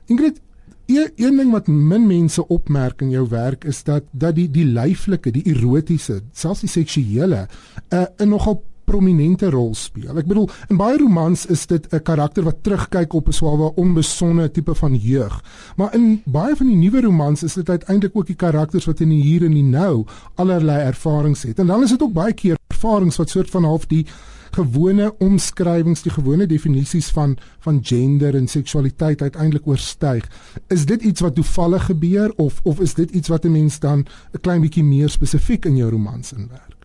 [0.05, 0.39] Ingrid,
[0.85, 4.65] Een, een ding wat min mense opmerk in jou werk is dat dat die die
[4.65, 7.47] lyflike, die erotiese, selfs die seksuele
[7.89, 10.17] 'n uh, 'n nogal prominente rol speel.
[10.19, 14.51] Ek bedoel, in baie romans is dit 'n karakter wat terugkyk op 'n swawe onbesonde
[14.51, 15.43] tipe van jeug.
[15.75, 19.09] Maar in baie van die nuwe romans is dit uiteindelik ook die karakters wat in
[19.09, 21.59] die hier en die nou allerlei ervarings het.
[21.59, 24.05] En dan is dit ook baie keer ervarings wat soort van half die
[24.55, 30.27] gewone omskrywings, die gewone definisies van van gender en seksualiteit uiteindelik oorstyg.
[30.67, 34.05] Is dit iets wat toevallig gebeur of of is dit iets wat 'n mens dan
[34.33, 36.75] 'n klein bietjie meer spesifiek in jou romans inwerk?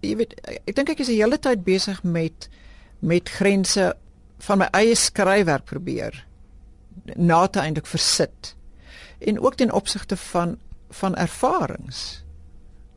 [0.00, 2.48] Jy weet, ek dink ek is die hele tyd besig met
[2.98, 3.94] met grense
[4.38, 6.26] van my eie skryfwerk probeer
[7.16, 8.54] na te eintlik versit.
[9.18, 10.58] En ook ten opsigte van
[10.90, 12.24] van ervarings.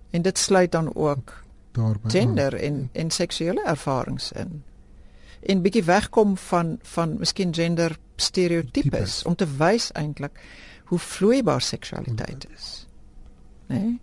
[0.10, 1.41] En dit sluit dan ook
[1.72, 4.64] daarby gender en en seksuele ervarings in.
[5.42, 10.40] En bietjie wegkom van van miskien gender stereotypes om te wys eintlik
[10.86, 12.88] hoe vloeibaar seksualiteit is.
[13.68, 13.76] Né?
[13.76, 14.00] Nee?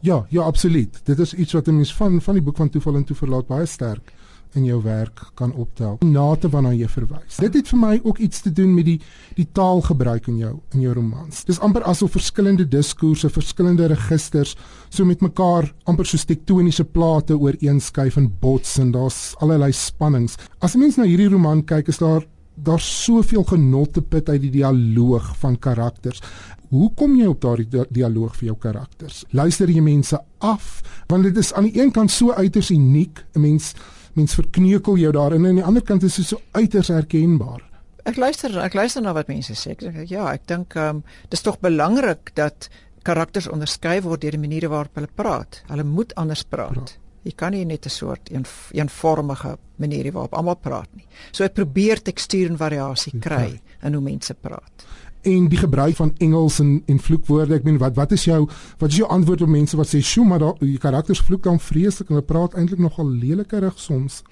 [0.00, 1.00] Ja, ja, absoluut.
[1.04, 3.66] Dit is iets wat 'n mens van van die boek van toeval en toeverlaat baie
[3.66, 4.12] sterk
[4.54, 5.98] in jou werk kan optel.
[6.04, 7.36] Nate waarna jy verwys.
[7.36, 8.98] Dit het vir my ook iets te doen met die
[9.36, 11.44] die taalgebruik in jou in jou romans.
[11.44, 14.56] Dis amper asof verskillende diskoerse, verskillende registers
[14.88, 20.36] so met mekaar amper soos tektoniese plate ooreenskuif en bots en daar's allerlei spannings.
[20.60, 22.24] As 'n mens na hierdie roman kyk, is daar
[22.62, 26.22] daar soveel genot te put uit die dialoog van karakters.
[26.68, 29.22] Hoe kom jy op daardie dialoog vir jou karakters?
[29.30, 30.82] Luister jy mense af?
[31.08, 33.24] Want dit is aan die een kant so uiters uniek.
[33.34, 33.74] 'n Mens
[34.18, 37.62] mens verkneukel jou daarin en aan die ander kant is dit so uiters herkenbaar.
[38.08, 39.74] Ek luister ek luister na wat mense sê.
[39.76, 41.02] Ek sê ja, ek dink ehm um,
[41.32, 42.70] dis tog belangrik dat
[43.06, 45.62] karakters onderskei word deur die maniere waarop hulle praat.
[45.68, 46.96] Hulle moet anders praat.
[46.96, 47.04] Ja.
[47.28, 51.06] Jy kan nie net 'n soort een eenvormige manier waarop almal praat nie.
[51.32, 54.86] So hy probeer tekstuur en variasie kry in hoe mense praat.
[55.22, 58.44] En die gebruik van Engels en en vloekwoorde, ek meen wat wat is jou
[58.78, 62.08] wat is jou antwoord op mense wat sê, "Sjoe, maar die karakters vloek dan vreeslik
[62.08, 64.22] en hulle praat eintlik nogal lelikerig soms."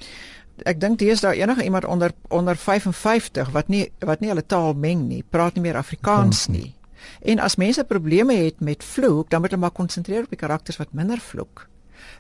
[0.65, 4.75] Ek dink dis daar enige iemand onder onder 55 wat nie wat nie hulle taal
[4.75, 6.75] meng nie, praat nie meer Afrikaans nie.
[7.23, 10.77] En as mense probleme het met vloek, dan moet hulle maar konsentreer op die karakters
[10.77, 11.69] wat minder vloek.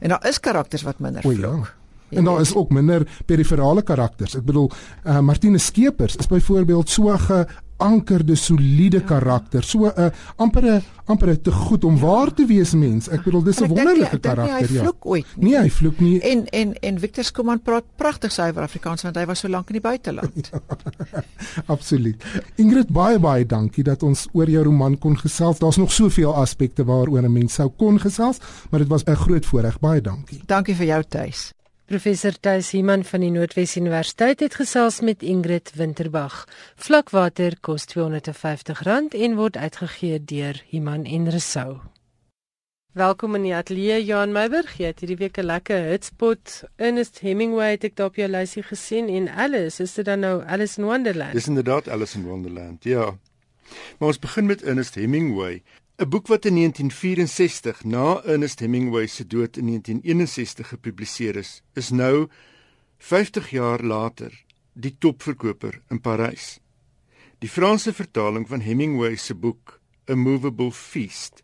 [0.00, 1.44] En daar is karakters wat minder vloek.
[1.44, 1.74] O, ja.
[2.08, 4.36] En daar is ook minder periferale karakters.
[4.38, 4.70] Ek bedoel,
[5.04, 9.62] uh, Martinus Skeepers is byvoorbeeld so 'n ankerde soliede karakter.
[9.64, 13.08] So 'n uh, amper amper te goed om waar te wees mens.
[13.08, 14.80] Ek bedoel dis 'n wonderlike karakter ja.
[14.80, 15.50] Hy vloek ooit nie.
[15.50, 16.20] Nee, hy vloek nie.
[16.20, 19.80] En en en Victor Skuman praat pragtig suiwer Afrikaans want hy was so lank in
[19.80, 20.50] die buiteland.
[20.52, 21.22] ja,
[21.66, 22.24] absoluut.
[22.56, 25.58] Ingrid baie baie dankie dat ons oor jou roman kon gesels.
[25.58, 28.38] Daar's nog soveel aspekte waaroor 'n mens sou kon gesels,
[28.70, 29.78] maar dit was 'n groot voorreg.
[29.80, 30.40] Baie dankie.
[30.46, 31.55] Dankie vir jou tuis.
[31.86, 36.40] Professor Thys Himan van die Noordwes Universiteit het gesels met Ingrid Winterbag.
[36.82, 41.76] Vlakwater kos R250 en word uitgegee deur Himan en Resou.
[42.98, 44.74] Welkom in die ateljee Johan Meiburg.
[44.80, 48.66] Jy het hierdie week 'n lekker hitspot Ernest Hemingway het ek daar op jou lysie
[48.66, 51.32] gesien en Alice, is dit dan nou Alice in Wonderland?
[51.32, 52.84] Dis inderdaad Alice in Wonderland.
[52.84, 53.14] Ja.
[53.98, 55.62] Maar ons begin met Ernest Hemingway.
[55.98, 61.88] 'n Boek wat in 1964 na Ernest Hemingway se dood in 1961 gepubliseer is, is
[61.90, 62.28] nou
[62.98, 66.58] 50 jaar later die topverkoper in Parys.
[67.38, 69.80] Die Franse vertaling van Hemingway se boek
[70.10, 71.40] A Movable Feast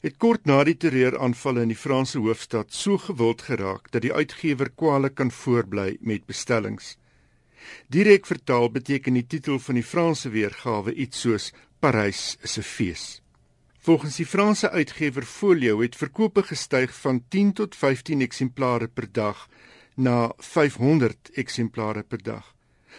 [0.00, 4.70] het kort na die terreuraanvalle in die Franse hoofstad so gewild geraak dat die uitgewer
[4.70, 6.94] kwale kan voorbly met bestellings.
[7.88, 11.50] Direk vertaal beteken die titel van die Franse weergawe iets soos
[11.80, 13.20] Parys is 'n fees.
[13.82, 19.46] Volgens die Franse uitgewer Folio het verkope gestyg van 10 tot 15 eksemplare per dag
[19.96, 22.50] na 500 eksemplare per dag.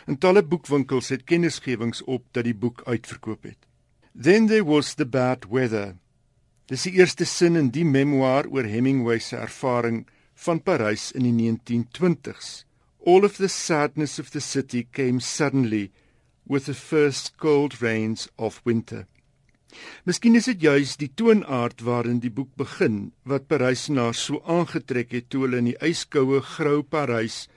[0.10, 3.68] En talle boekwinkels het kennisgewings op dat die boek uitverkoop het.
[4.18, 5.94] Then there was the bad weather.
[6.66, 11.38] Dis die eerste sin in die memoir oor Hemingway se ervaring van Parys in die
[11.38, 12.66] 1920s.
[13.06, 15.92] All of the sadness of the city came suddenly
[16.44, 19.06] with the first cold rains of winter.
[20.06, 25.30] Miskien is dit juis die toonaard waarin die boek begin wat Parysenaars so aangetrek het
[25.30, 27.48] toe hulle in die yskoue grou Parys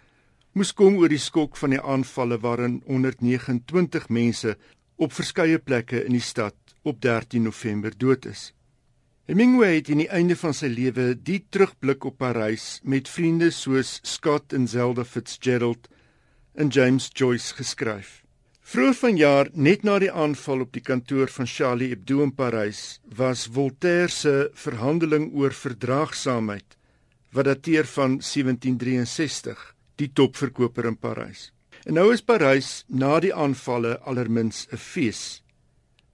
[0.54, 4.54] moes kom oor die skok van die aanvalle waarin 129 mense
[4.96, 8.52] op verskeie plekke in die stad op 13 November dood is.
[9.26, 13.96] Hemingway het in die einde van sy lewe die terugblik op Parys met vriende soos
[14.04, 15.88] Scott en Zelda Fitzgerald
[16.54, 18.23] en James Joyce geskryf.
[18.64, 23.44] Vroeger vanjaar, net na die aanval op die kantoor van Charlie Hebdo in Parys, was
[23.52, 26.78] Voltaire se verhandeling oor verdraagsaamheid
[27.36, 29.60] wat dateer van 1763,
[30.00, 31.50] die topverkoper in Parys.
[31.84, 35.42] En nou is Parys na die aanvalle alermins 'n fees.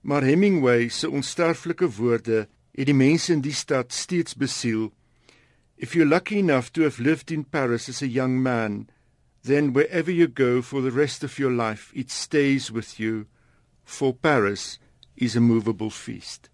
[0.01, 4.91] Maar Hemingway se onsterflike woorde het die mense in die stad steeds besiel.
[5.77, 8.89] If you're lucky enough to have lived in Paris as a young man,
[9.43, 13.25] then wherever you go for the rest of your life, it stays with you,
[13.83, 14.79] for Paris
[15.15, 16.49] is a movable feast.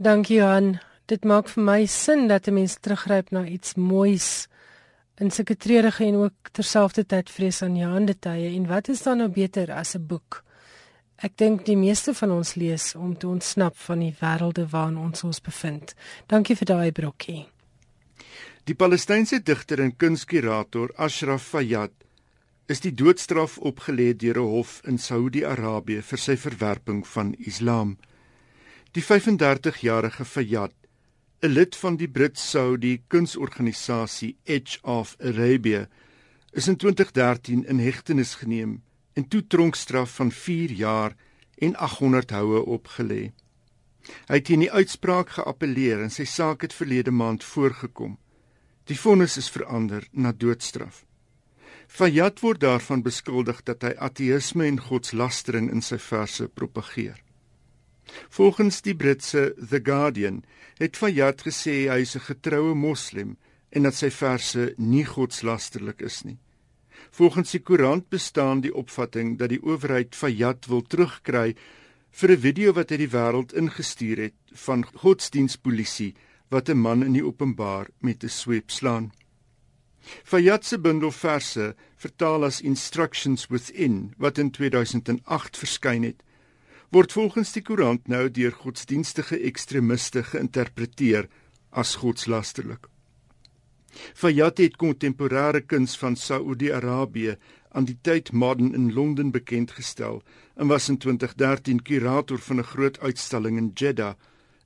[0.00, 0.80] Dankie Johan.
[1.06, 4.48] Dit maak vir my sin dat 'n mens teruggryp na iets moois
[5.18, 9.94] in sulke treurige en ook terselfdertyd vreesaanjaende tye en wat is dan nou beter as
[9.94, 10.44] 'n boek?
[11.16, 15.24] Ek dink die meeste van ons lees om te ontsnap van die wêrelde waarin ons
[15.24, 15.94] ons bevind.
[16.26, 17.46] Dankie vir daai brokkie.
[18.64, 21.92] Die Palestynse digter en kunskurator Ashraf Fayyad
[22.66, 27.96] is die doodstraf opgelê deur 'n hof in Saudi-Arabië vir sy verwerping van Islam.
[28.92, 30.74] Die 35-jarige Fayyad,
[31.42, 35.88] 'n lid van die Brit-Saudi kunsorganisasie Edge of Arabia,
[36.52, 38.82] is in 2013 in hegtenis geneem
[39.14, 41.16] en toe tronkstraf van 4 jaar
[41.58, 43.32] en 800 houe opgelê.
[44.28, 48.18] Hy het teen die uitspraak geappeleer en sy saak het verlede maand voorgekom.
[48.84, 51.04] Die vonnis is verander na doodstraf.
[51.88, 57.22] Fayat word daarvan beskuldig dat hy ateïsme en godslastering in sy verse propageer.
[58.30, 60.44] Volgens die Britse The Guardian
[60.78, 63.36] het Fayat gesê hy is 'n getroue moslim
[63.70, 66.38] en dat sy verse nie godslasterlik is nie.
[67.10, 71.54] Volgens die koerant bestaan die opvatting dat die owerheid Fayat wil terugkry
[72.10, 74.34] vir 'n video wat hy die wêreld ingestuur het
[74.66, 76.14] van godsdienstpolisie
[76.50, 79.12] wat 'n man in die openbaar met 'n sweep slaan.
[80.24, 86.22] Fayat se bundel verse, vertaal as Instructions Within, wat in 2008 verskyn het,
[86.94, 91.26] word volgens die koerant nou deur godsdienstige ekstremiste geïnterpreteer
[91.70, 92.86] as godslasterlik.
[94.14, 97.36] Fayyad het kontemporêre kuns van Saudi-Arabië
[97.76, 100.22] aan die tyd Modern in Londen bekend gestel
[100.54, 104.14] en was in 2013 kurator van 'n groot uitstalling in Jeddah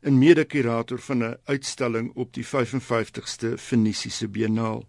[0.00, 4.84] en mede-kurator van 'n uitstalling op die 55ste Fenisiese Biennaal.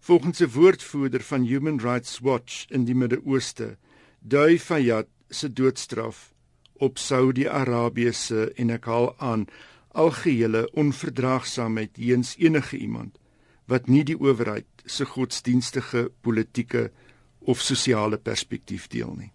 [0.00, 3.76] Volgens 'n woordvoerder van Human Rights Watch in die Midde-Ooste,
[4.18, 6.32] dui Fayyad se doodstraf
[6.72, 9.46] op Saudi-Arabië se en ek haal aan
[9.88, 13.18] algehele onverdraagsaamheid teens enige iemand
[13.64, 16.90] wat nie die owerheid se godsdienstige, politieke
[17.38, 19.30] of sosiale perspektief deel nie.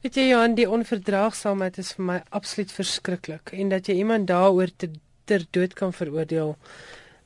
[0.00, 4.72] Weet jy Johan, die onverdraagsaamheid is vir my absoluut verskriklik en dat jy iemand daaroor
[4.76, 4.90] te
[5.28, 6.56] ter dood kan veroordeel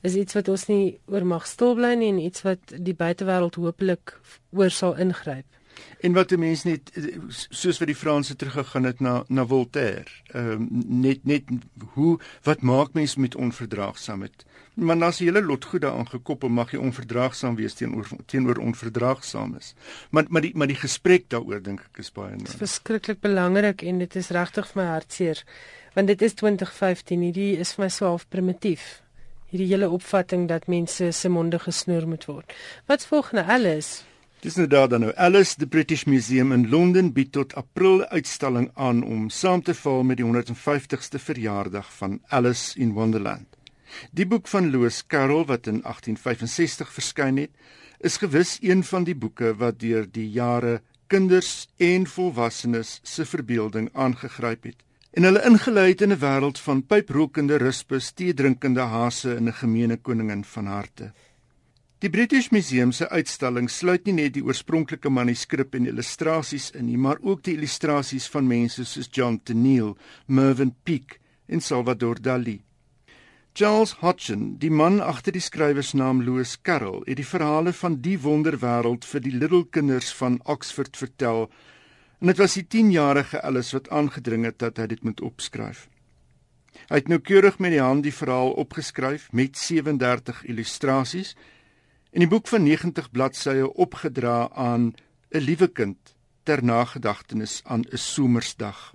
[0.05, 3.57] is iets wat ons nie oor mag stil bly nie en iets wat die buitewêreld
[3.61, 4.19] hopelik
[4.53, 5.49] oor sal ingryp.
[6.07, 6.91] En wat die mense net
[7.33, 10.67] soos wat die Franse teruggegaan het na na Voltaire, ehm um,
[11.03, 11.49] net net
[11.95, 14.45] hoe wat maak mense met onverdraagsaamheid?
[14.75, 19.75] Maar as jy hele lot goed daaraan gekoppel mag jy onverdraagsaam wees teenoor teenoor onverdraagsaames.
[20.11, 22.53] Maar maar die maar die gesprek daaroor dink ek is baie nodig.
[22.53, 25.43] Dit is verskriklik belangrik en dit is regtig vir my hartseer
[25.95, 29.04] want dit is 2015 hierdie is vir my so half primitief.
[29.55, 32.55] Hierdie hele opvatting dat mense se monde gesnoer moet word.
[32.91, 34.01] Wat volgende alles?
[34.43, 35.13] Dis nou daar dan nou.
[35.15, 40.03] Alice the British Museum in Londen bied tot April uitstalling aan om saam te val
[40.03, 43.47] met die 150ste verjaardag van Alice in Wonderland.
[44.11, 47.55] Die boek van Lewis Carroll wat in 1865 verskyn het,
[48.01, 53.93] is gewis een van die boeke wat deur die jare kinders en volwassenes se verbeelding
[53.93, 54.83] aangegryp het
[55.15, 59.53] en hulle ingelei het in 'n wêreld van pyprokende ruspes, tee drinkende hase en 'n
[59.63, 61.13] gemeene koningin van harte.
[61.99, 66.99] Die British Museum se uitstalling sluit nie net die oorspronklike manuskrip en illustrasies in nie,
[66.99, 69.97] maar ook die illustrasies van mense soos John Tenniel,
[70.27, 72.63] Mervyn Peake en Salvador Dali.
[73.55, 79.05] Charles Hodgson, die man agter die skrywersnaam Lewis Carroll, het die verhale van die wonderwêreld
[79.05, 81.49] vir die little kinders van Oxford vertel.
[82.25, 85.83] En dit was die 10-jarige Alice wat aangedring het dat hy dit moet opskryf.
[86.89, 91.35] Hy het noukeurig met die hand die verhaal opgeskryf met 37 illustrasies
[92.17, 94.95] in die boek van 90 bladsye opgedra aan
[95.37, 96.17] 'n liewe kind
[96.49, 98.95] ter nagedagtenis aan 'n somersdag.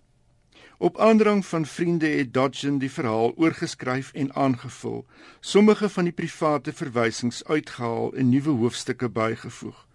[0.78, 5.06] Op aandrang van vriende het Dodgen die verhaal oorgeskryf en aangevul,
[5.40, 9.88] sommige van die private verwysings uitgehaal en nuwe hoofstukke bygevoeg.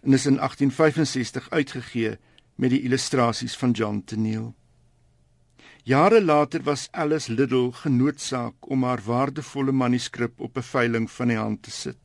[0.00, 2.18] En is in 1865 uitgegee
[2.54, 4.54] met die illustrasies van John Tenniel.
[5.84, 11.36] Jare later was Alice Liddell genoodsaak om haar waardevolle manuskrip op 'n veiling van die
[11.36, 11.98] hand te sit.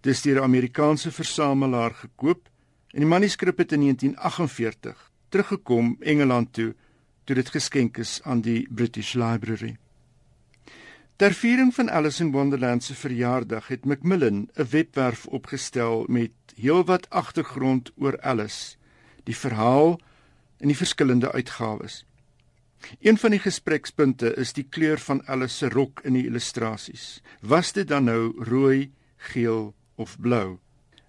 [0.00, 2.48] Dis deur 'n Amerikaanse versamelaar gekoop
[2.90, 6.74] en die manuskrip het in 1948 teruggekom Engeland toe
[7.24, 9.76] toe dit geskenk is aan die British Library.
[11.16, 17.10] Ter viering van Alice in Wonderland se verjaardag het Macmillan 'n webwerf opgestel met heelwat
[17.10, 18.76] agtergrond oor Alice,
[19.26, 19.96] die verhaal
[20.62, 22.04] en die verskillende uitgawes.
[23.00, 27.20] Een van die gesprekspunte is die kleur van Alice se rok in die illustrasies.
[27.40, 28.92] Was dit dan nou rooi,
[29.32, 30.58] geel of blou?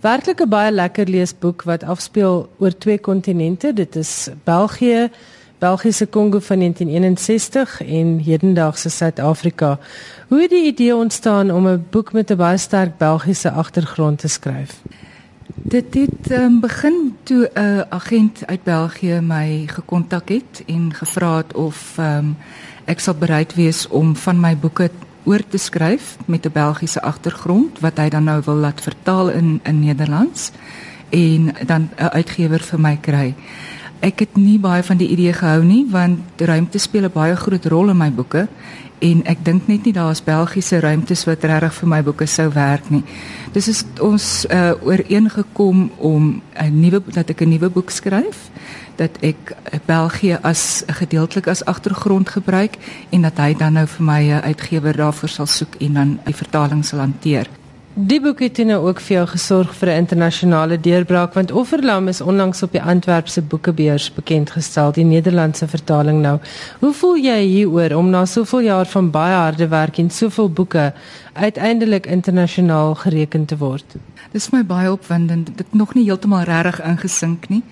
[0.06, 3.74] Werklik 'n baie lekker leesboek wat afspeel oor twee kontinente.
[3.74, 5.10] Dit is België,
[5.60, 9.80] Belgiese Kongo van 1961 en hedendaagse Suid-Afrika.
[10.28, 14.28] Hoe het die idee ontstaan om 'n boek met 'n baie sterk Belgiese agtergrond te
[14.28, 14.82] skryf?
[15.66, 21.54] Dit het um, begin toe 'n agent uit België my gekontak het en gevra het
[21.54, 22.38] of um,
[22.86, 24.90] ek sal bereid wees om van my boeke
[25.24, 29.60] oor te skryf met 'n Belgiese agtergrond wat hy dan nou wil laat vertaal in
[29.64, 30.52] in Nederlands
[31.10, 33.36] en dan 'n uitgewer vir my kry
[34.04, 37.66] ek het nie baie van die idee gehou nie want ruimte speel 'n baie groot
[37.66, 38.48] rol in my boeke
[39.00, 42.50] en ek dink net nie daar is Belgiese ruimtes wat regtig vir my boeke sou
[42.54, 43.04] werk nie.
[43.52, 48.50] Dis is ons uh, ooreengekom om 'n nuwe dat ek 'n nuwe boek skryf
[48.96, 52.78] dat ek België as gedeeltelik as agtergrond gebruik
[53.10, 56.36] en dat hy dan nou vir my 'n uitgewer daarvoor sal soek en dan die
[56.36, 57.48] vertaling sal hanteer.
[57.94, 62.22] Die boek het nou ook vir jou gesorg vir 'n internasionale deurbraak want Offerlam is
[62.22, 66.40] onlangs op die Antwerpse Boekebeurs bekend gestel, die Nederlandse vertaling nou.
[66.80, 70.94] Hoe voel jy hieroor om na soveel jaar van baie harde werk en soveel boeke
[71.34, 73.86] uiteindelik internasionaal gereken te word?
[74.32, 75.46] Dit is my baie opwindend.
[75.46, 77.64] Dit het nog nie heeltemal regtig ingesink nie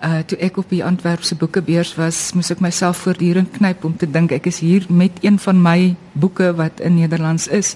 [0.00, 4.08] uh toe ek op die Antwerpse boekebeurs was, moes ek myself voortdurend knyp om te
[4.08, 7.74] dink ek is hier met een van my boeke wat in Nederlands is.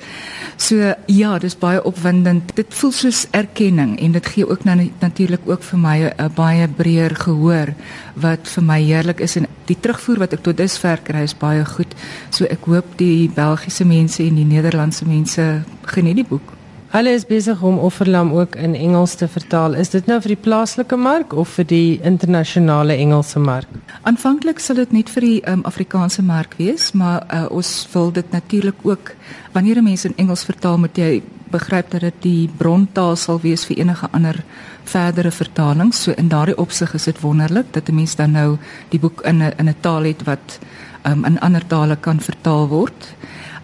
[0.56, 2.54] So ja, dis baie opwindend.
[2.56, 6.68] Dit voel soos erkenning en dit gee ook nou natuurlik ook vir my 'n baie
[6.68, 7.74] breër gehoor
[8.14, 11.64] wat vir my heerlik is en die terugvoer wat ek tot dusver kry is baie
[11.64, 11.94] goed.
[12.30, 16.63] So ek hoop die Belgiese mense en die Nederlandse mense geniet die boek.
[16.94, 19.72] Hulle is besig om Offerlam ook in Engels te vertaal.
[19.74, 23.72] Is dit nou vir die plaaslike mark of vir die internasionale Engelse mark?
[24.06, 28.30] Aanvanklik sal dit net vir die um, Afrikaanse mark wees, maar uh, ons wil dit
[28.30, 29.10] natuurlik ook
[29.56, 33.64] wanneer 'n mens in Engels vertaal, moet jy begryp dat dit die brontaal sal wees
[33.66, 34.44] vir enige ander
[34.84, 35.94] verdere vertaling.
[35.94, 38.58] So in daardie opsig is dit wonderlik dat 'n mens dan nou
[38.90, 40.58] die boek in 'n in 'n taal het wat
[41.06, 43.14] um, in ander tale kan vertaal word.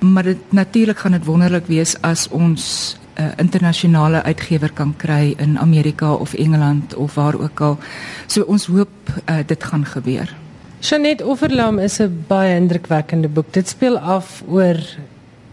[0.01, 5.35] Maar dit natuurlik gaan dit wonderlik wees as ons 'n uh, internasionale uitgewer kan kry
[5.37, 7.79] in Amerika of Engeland of waar ook al.
[8.27, 10.35] So ons hoop uh, dit gaan gebeur.
[10.81, 13.53] Janet Offerlam is 'n baie indrukwekkende boek.
[13.53, 14.77] Dit speel af oor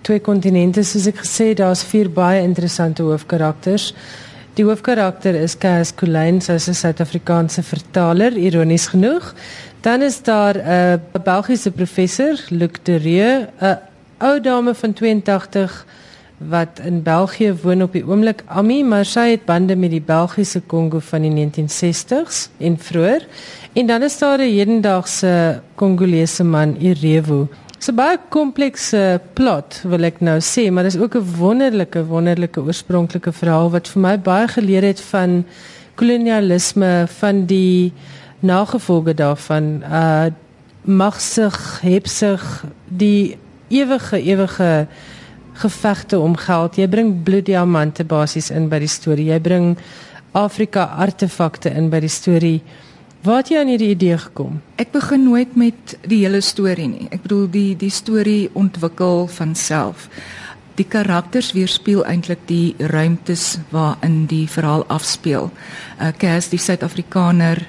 [0.02, 3.94] twee kontinente soos ek gesê daar's vier baie interessante hoofkarakters.
[4.54, 9.34] Die hoofkarakter is Cas Coulain, sy is 'n Suid-Afrikaanse vertaler, ironies genoeg.
[9.82, 13.78] Dan is daar 'n uh, Belgiese professor, Luc Dereux, 'n
[14.20, 15.86] ou dame van 82
[16.38, 20.62] wat in België woon op die oomblik Ami, maar sy het bande met die Belgiese
[20.62, 23.26] Kongo van die 1960s en vroeër.
[23.74, 27.48] En dan is daar 'n hedendaagse Kongolese man, Irevo.
[27.80, 33.32] So baie komplekse plot wil ek nou sê, maar dis ook 'n wonderlike wonderlike oorspronklike
[33.32, 35.46] verhaal wat vir my baie geleer het van
[35.96, 37.94] kolonialisme, van die
[38.40, 40.26] nagevolge daarvan, uh
[40.82, 44.88] magsig, hebsig, die ewige ewige
[45.62, 46.78] gevegte om geld.
[46.78, 49.30] Jy bring bloeddiamante basies in by die storie.
[49.32, 49.78] Jy bring
[50.38, 52.60] Afrika artefakte in by die storie.
[53.26, 54.60] Waar het jy aan hierdie idee gekom?
[54.78, 57.08] Ek begin nooit met die hele storie nie.
[57.12, 60.08] Ek bedoel die die storie ontwikkel van self.
[60.78, 65.50] Die karakters weerspieël eintlik die ruimtes waarin die verhaal afspeel.
[65.98, 67.64] Uh Cas die Suid-Afrikaner,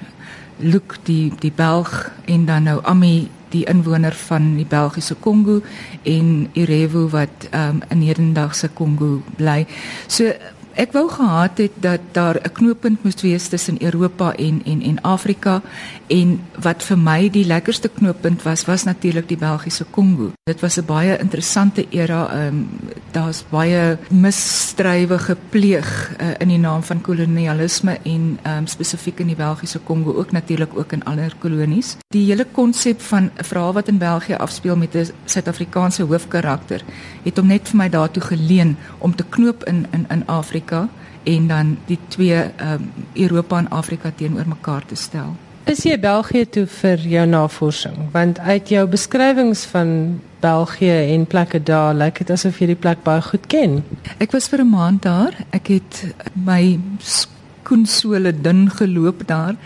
[0.60, 5.60] Luke die die Belg en dan nou Ami die inwoner van die Belgiese Kongo
[6.02, 9.66] en Irevo wat um, in hedendaagse Kongo bly.
[10.06, 10.32] So
[10.78, 15.00] ek wou gehad het dat daar 'n knooppunt moes wees tussen Europa en en en
[15.02, 15.62] Afrika
[16.06, 20.32] en wat vir my die lekkerste knooppunt was was natuurlik die Belgiese Kongo.
[20.48, 22.30] Dit was 'n baie interessante era.
[22.32, 22.68] Ehm um,
[23.10, 25.88] daar's baie misdrywe gepleeg
[26.20, 30.32] uh, in die naam van kolonialisme en ehm um, spesifiek in die Belgiese Kongo ook
[30.32, 31.96] natuurlik ook in ander kolonies.
[32.08, 36.82] Die hele konsep van 'n verhaal wat in België afspeel met 'n Suid-Afrikaanse hoofkarakter
[37.22, 40.88] het hom net vir my daartoe geleen om te knoop in in in Afrika
[41.22, 45.36] en dan die twee ehm um, Europa en Afrika teenoor mekaar te stel.
[45.64, 47.96] Is jy België toe vir jou navorsing?
[48.12, 53.02] Want uit jou beskrywings van België en plekke daar, lyk dit asof jy die plek
[53.04, 53.82] baie goed ken.
[54.18, 55.34] Ek was vir 'n maand daar.
[55.50, 59.56] Ek het my skoensole dun geloop daar.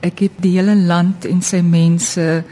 [0.00, 2.44] Ek het die hele land en sy mense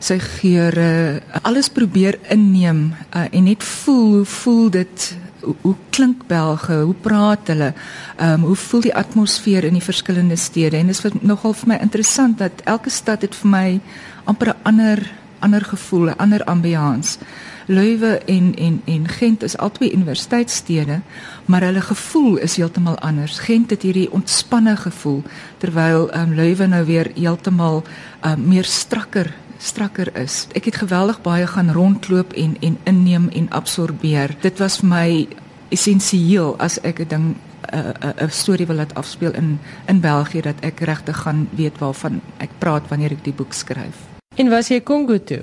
[0.00, 6.80] sy geure alles probeer inneem uh, en net voel voel dit hoe, hoe klink Belge,
[6.84, 7.72] hoe praat hulle,
[8.16, 11.68] ehm um, hoe voel die atmosfeer in die verskillende stede en dit is nogal vir
[11.74, 13.80] my interessant dat elke stad het vir my
[14.24, 15.04] amper 'n ander
[15.40, 17.18] ander gevoel, 'n ander ambiance.
[17.66, 21.00] Leuwe en en en Gent is albei universiteitsstede,
[21.44, 23.38] maar hulle gevoel is heeltemal anders.
[23.38, 25.22] Gent het hierdie ontspanne gevoel
[25.58, 27.82] terwyl ehm um, Leuwe nou weer heeltemal
[28.20, 30.46] ehm um, meer strakker strakker is.
[30.52, 34.36] Ek het geweldig baie gaan rondloop en en inneem en absorbeer.
[34.40, 35.28] Dit was vir my
[35.68, 37.36] essensieel as ek 'n ding
[37.72, 42.20] 'n 'n storie wil laat afspeel in in België dat ek regtig gaan weet waarvan
[42.36, 44.09] ek praat wanneer ek die boek skryf.
[44.40, 45.42] En was jy Kongo toe?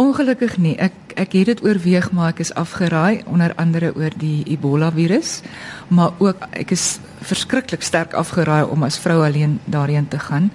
[0.00, 0.72] Ongelukkig nie.
[0.80, 5.40] Ek ek het dit oorweeg maar ek is afgeraai onder andere oor die Ebola virus,
[5.88, 10.50] maar ook ek is verskriklik sterk afgeraai om as vrou alleen daarheen te gaan.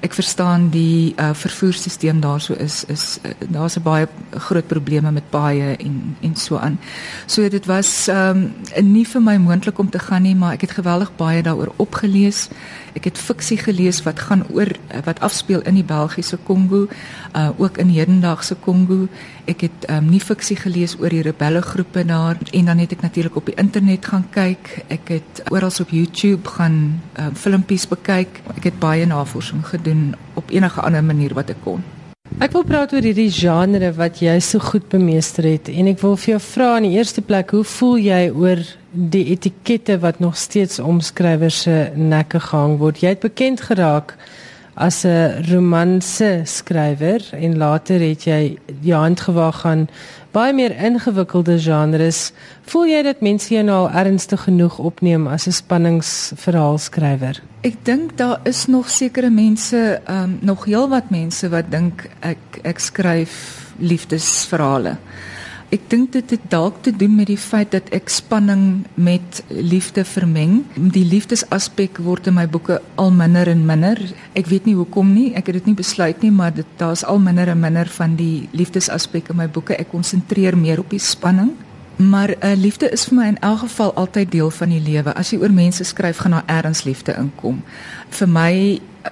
[0.00, 5.76] Ek verstaan die uh, vervoerstelsel daarso is is uh, daar's baie groot probleme met paaie
[5.76, 6.78] en en so aan.
[7.26, 10.60] So dit was ehm um, nie vir my moontlik om te gaan nie, maar ek
[10.60, 12.48] het geweldig baie daaroor opgelees.
[12.94, 14.72] Ek het fiksie gelees wat gaan oor
[15.04, 16.86] wat afspeel in die Belgiese Kongo,
[17.36, 19.08] uh ook in hedendaagse Kongo.
[19.46, 23.04] Ek het um, nie fiksie gelees oor die rebelle groepe daar en dan het ek
[23.06, 24.72] natuurlik op die internet gaan kyk.
[24.90, 26.78] Ek het oral op YouTube gaan
[27.14, 28.40] um, filmpies bekyk.
[28.56, 31.84] Ek het baie navorsing gedoen op enige ander manier wat ek kon.
[32.42, 36.18] Ek wil praat oor hierdie genre wat jy so goed bemeester het en ek wil
[36.18, 40.34] vir jou vra in die eerste plek, hoe voel jy oor die etikette wat nog
[40.36, 42.98] steeds omskrywers se nekke gehang word?
[43.00, 44.16] Jy het bekend geraak
[44.76, 49.88] as 'n romanse skrywer en later het jy die hand gewaag aan
[50.30, 52.32] baie meer ingewikkelde genres.
[52.68, 57.40] Voel jy dat mense jou nou al ernstig genoeg opneem as 'n spanningsverhaalskrywer?
[57.62, 62.38] Ek dink daar is nog sekere mense, ehm um, nog heelwat mense wat dink ek
[62.62, 64.96] ek skryf liefdesverhale.
[65.74, 70.04] Ek dink dit het dalk te doen met die feit dat ek spanning met liefde
[70.06, 70.60] vermeng.
[70.78, 73.98] Die liefdesaspek word in my boeke al minder en minder.
[74.38, 75.32] Ek weet nie hoekom nie.
[75.34, 78.46] Ek het dit nie besluit nie, maar dit daar's al minder en minder van die
[78.54, 79.74] liefdesaspek in my boeke.
[79.74, 81.56] Ek konsentreer meer op die spanning.
[81.96, 85.14] Maar uh, eh, liefde is vir my in elk geval altyd deel van die lewe.
[85.14, 87.62] As jy oor mense skryf, gaan daar erns liefde inkom.
[88.08, 88.52] Vir my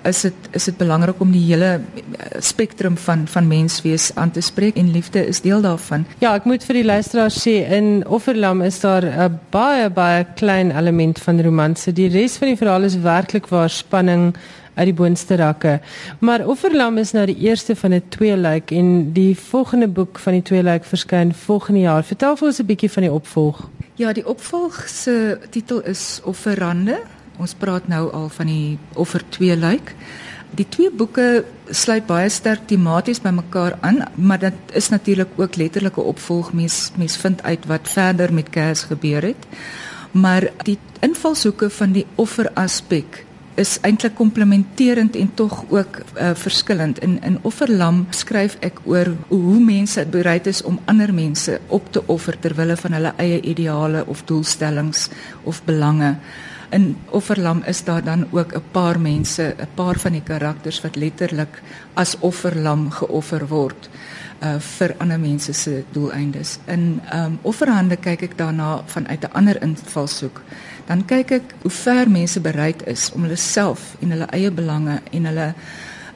[0.02, 4.40] is dit is dit belangrik om die hele eh, spektrum van van menswees aan te
[4.40, 6.06] spreek en liefde is deel daarvan.
[6.18, 10.70] Ja, ek moet vir die luisteraars sê in Offerlam is daar 'n baie baie klein
[10.70, 11.92] element van romanse.
[11.92, 14.34] Die res van die verhaal is werklik waar spanning
[14.74, 15.80] uit die boonste rakke.
[16.18, 20.42] Maar Offerlam is nou die eerste van 'n tweeluik en die volgende boek van die
[20.42, 22.04] tweeluik verskyn volgende jaar.
[22.04, 23.68] Vertel vir ons 'n bietjie van die opvolg.
[23.94, 26.98] Ja, die opvolg se titel is Offerande
[27.42, 29.94] Ons praat nou al van die offer 2 lyk.
[30.54, 31.42] Die twee boeke
[31.74, 36.52] sluit baie sterk tematies by mekaar aan, maar dit is natuurlik ook letterlike opvolg.
[36.54, 39.48] Mens mens vind uit wat verder met Kers gebeur het.
[40.12, 43.24] Maar die invalshoeke van die offer aspek
[43.54, 46.98] is eintlik komplementerend en tog ook uh, verskillend.
[46.98, 52.02] In in Offerlam skryf ek oor hoe mense bereid is om ander mense op te
[52.06, 55.08] offer ter wille van hulle eie ideale of doelstellings
[55.44, 56.16] of belange
[56.74, 60.96] in offerlam is daar dan ook 'n paar mense, 'n paar van die karakters wat
[60.96, 63.88] letterlik as offerlam geoffer word
[64.42, 66.58] uh vir ander mense se doeleindes.
[66.66, 70.40] In um offerhande kyk ek daarna vanuit 'n ander invalshoek.
[70.88, 75.00] Dan kyk ek hoe ver mense bereid is om hulle self en hulle eie belange
[75.12, 75.48] en hulle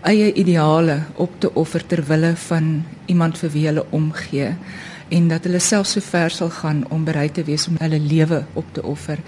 [0.08, 4.52] eie ideale op te offer ter wille van iemand vir wie hulle omgee
[5.08, 8.42] en dat hulle self so ver sal gaan om bereid te wees om hulle lewe
[8.60, 9.18] op te offer.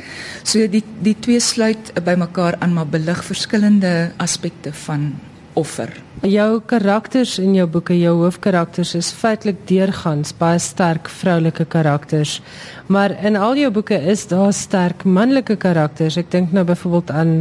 [0.44, 5.12] So die die twee sluit by mekaar aan maar belig verskillende aspekte van
[5.54, 5.92] offer.
[6.22, 12.40] Jou karakters in jou boeke, jou hoofkarakters is feitelik deurgangs baie sterk vroulike karakters.
[12.86, 16.18] Maar in al jou boeke is daar sterk manlike karakters.
[16.20, 17.34] Ek dink nou byvoorbeeld aan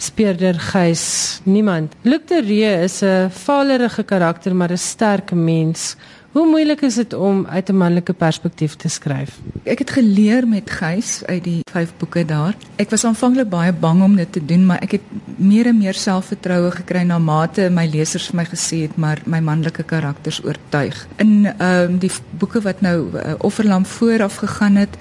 [0.00, 1.40] Speurder Gys.
[1.44, 1.92] Niemand.
[2.02, 5.96] Luc de Ree is 'n valerige karakter maar 'n sterk mens.
[6.30, 9.38] Hoe moeilik is dit om uit 'n manlike perspektief te skryf?
[9.62, 12.54] Ek het geleer met Gys uit die vyf boeke daar.
[12.76, 15.00] Ek was aanvanklik baie bang om dit te doen, maar ek het
[15.36, 19.40] meer en meer selfvertroue gekry na mate my lesers vir my gesê het maar my
[19.40, 21.06] manlike karakters oortuig.
[21.16, 24.96] In ehm um, die boeke wat nou uh, Offerlam vooraf gegaan het,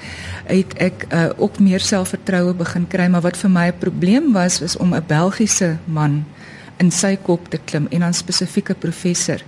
[0.46, 4.60] het ek uh, ook meer selfvertroue begin kry, maar wat vir my 'n probleem was
[4.60, 6.26] was om 'n Belgiese man
[6.80, 9.44] in sy kop te klim en dan spesifieke professor.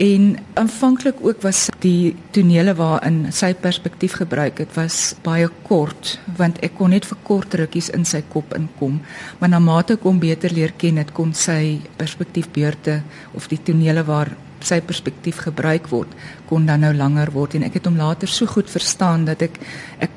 [0.00, 6.56] En aanvanklik ook was die tonele waarin sy perspektief gebruik het was baie kort want
[6.64, 9.02] ek kon net vir kort rukkies in sy kop inkom.
[9.40, 13.02] Maar na mate ek hom beter leer ken het kon sy perspektiefbeurte
[13.36, 14.32] of die tonele waar
[14.64, 16.16] sy perspektief gebruik word
[16.48, 19.60] kon dan nou langer word en ek het hom later so goed verstaan dat ek
[20.00, 20.16] ek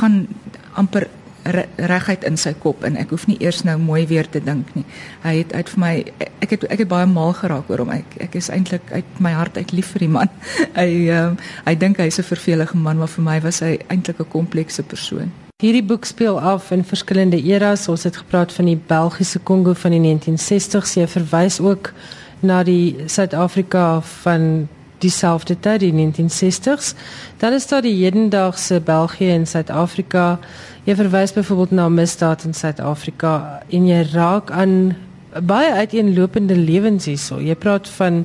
[0.00, 0.22] gaan
[0.80, 1.08] amper
[1.44, 4.84] reguit in sy kop en ek hoef nie eers nou mooi weer te dink nie.
[5.22, 5.92] Hy het uit vir my
[6.40, 7.92] ek het ek het baie mal geraak oor hom.
[7.94, 10.32] Ek ek is eintlik uit my hart uit lief vir die man.
[10.80, 14.20] Hy ehm uh, hy dink hy's 'n vervelige man, maar vir my was hy eintlik
[14.20, 15.32] 'n komplekse persoon.
[15.60, 17.88] Hierdie boek speel af in verskillende eras.
[17.88, 20.94] Ons het gepraat van die Belgiese Kongo van die 1960s.
[20.96, 21.92] Jy verwys ook
[22.40, 24.68] na die Suid-Afrika van
[25.00, 26.94] dieselfde tyd die 1960s.
[27.36, 30.38] Dan is daar die hedendaagse België en Suid-Afrika.
[30.88, 34.94] Jy verwys byvoorbeeld na misdaad in Suid-Afrika en jy raak aan
[35.44, 37.36] baie uiteenlopende lewens hierso.
[37.38, 38.22] Jy praat van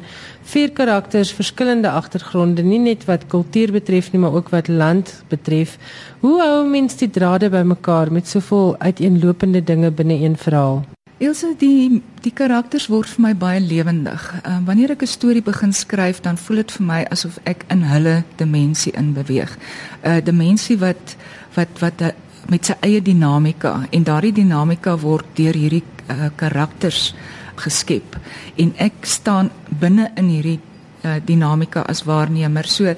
[0.48, 5.76] vier karakters, verskillende agtergronde, nie net wat kultuur betref nie, maar ook wat land betref.
[6.24, 10.86] Hoe hou mens die drade bymekaar met soveel uiteenlopende dinge binne een verhaal?
[11.18, 14.24] Ilse die die karakters word vir my baie lewendig.
[14.42, 17.84] Uh, wanneer ek 'n storie begin skryf, dan voel dit vir my asof ek in
[17.84, 19.58] hulle dimensie inbeweeg.
[20.04, 21.16] 'n uh, Dimensie wat
[21.56, 22.12] wat wat uh,
[22.52, 27.14] met sy eie dinamika en daardie dinamika word deur hierdie uh, karakters
[27.60, 28.18] geskep
[28.62, 30.60] en ek staan binne in hierdie
[31.06, 32.68] uh, dinamika as waarnemer.
[32.68, 32.90] So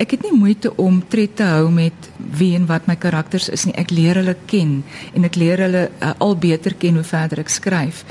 [0.00, 3.66] ek het nie moeite om tred te hou met wie en wat my karakters is
[3.66, 3.74] nie.
[3.80, 4.78] Ek leer hulle ken
[5.14, 8.04] en ek leer hulle uh, al beter ken hoe verder ek skryf.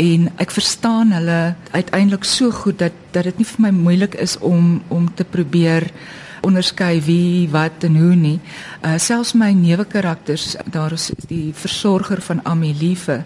[0.00, 1.40] En ek verstaan hulle
[1.72, 5.88] uiteindelik so goed dat dat dit nie vir my moeilik is om om te probeer
[6.46, 8.40] onderskei wie wat en hoe nie.
[8.82, 13.24] Uh selfs my neuwe karakters, daar is die versorger van Amelieve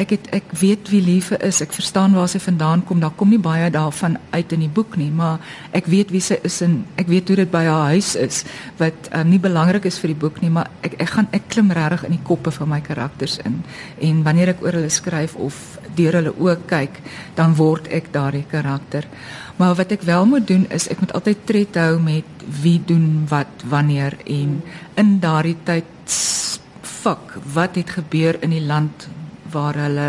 [0.00, 1.60] ek het ek weet wie Liewe is.
[1.62, 3.00] Ek verstaan waar sy vandaan kom.
[3.02, 5.38] Daar kom nie baie daarvan uit in die boek nie, maar
[5.76, 8.42] ek weet wie sy is en ek weet hoe dit by haar huis is
[8.80, 11.70] wat um, nie belangrik is vir die boek nie, maar ek ek gaan ek klim
[11.74, 13.62] regtig in die koppe van my karakters in.
[14.02, 15.60] En wanneer ek oor hulle skryf of
[15.94, 16.98] deur hulle oë kyk,
[17.38, 19.06] dan word ek daardie karakter.
[19.56, 23.26] Maar wat ek wel moet doen is ek moet altyd tred hou met wie doen
[23.30, 24.62] wat wanneer en
[25.00, 26.16] in daardie tyd
[26.80, 29.08] fuck wat het gebeur in die land
[29.54, 30.08] waar hulle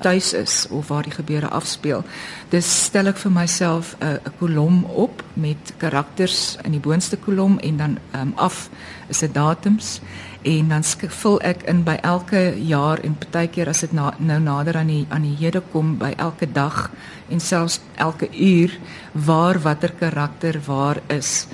[0.00, 2.04] tuis is of waar die gebeure afspeel.
[2.50, 7.58] Dis stel ek vir myself 'n 'n kolom op met karakters in die boonste kolom
[7.58, 8.70] en dan um, af
[9.08, 10.00] is dit datums
[10.42, 14.76] en dan vul ek in by elke jaar en partykeer as dit na, nou nader
[14.76, 16.90] aan die aan die hede kom by elke dag
[17.28, 18.78] en selfs elke uur
[19.12, 21.46] waar watter karakter waar is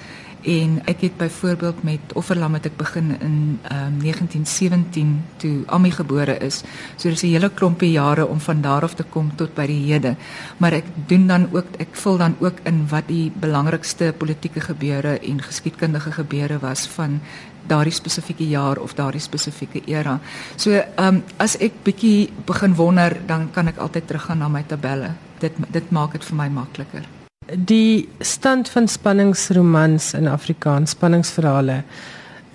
[0.44, 3.36] en ek het byvoorbeeld met Offerlam het ek begin in
[3.72, 6.62] um, 1917 toe Ami gebore is.
[6.96, 9.92] So dis 'n hele klompie jare om van daar af te kom tot by die
[9.92, 10.16] hede.
[10.56, 15.18] Maar ek doen dan ook ek vul dan ook in wat die belangrikste politieke gebeure
[15.18, 17.20] en geskiedkundige gebeure was van
[17.66, 20.20] daardie spesifieke jaar of daardie spesifieke era.
[20.56, 24.64] So ehm um, as ek bietjie begin wonder, dan kan ek altyd teruggaan na my
[24.66, 25.10] tabelle.
[25.38, 31.82] Dit dit maak dit vir my makliker die stand van spanningsromans in Afrikaans spanningsverhale.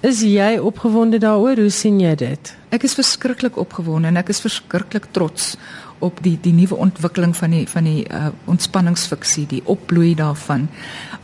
[0.01, 1.59] Is jy opgewonde daaroor?
[1.59, 2.51] Hoe sien jy dit?
[2.71, 5.57] Ek is verskriklik opgewonde en ek is verskriklik trots
[5.99, 10.69] op die die nuwe ontwikkeling van die van die uh, ontspanningsfiksie, die opbloei daarvan.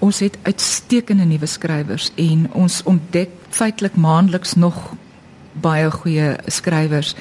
[0.03, 4.91] Ons het uitstekende nuwe skrywers en ons ontdek feitelik maandeliks nog
[5.63, 7.15] baie goeie skrywers.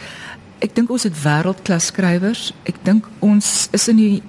[0.59, 2.49] Ek dink ons het wêreldklas skrywers.
[2.67, 4.23] Ek dink ons is in die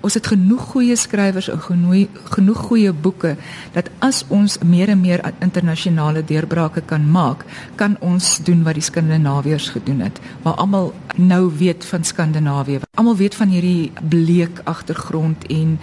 [0.00, 3.34] ons het genoeg goeie skrywers en genoeg genoeg goeie boeke
[3.74, 7.44] dat as ons meer en meer internasionale deurbrake kan maak,
[7.76, 12.80] kan ons doen wat die Skandinawiërs gedoen het, waar almal nou weet van Skandinawië.
[12.94, 15.78] Almal weet van hierdie bleek agtergrond en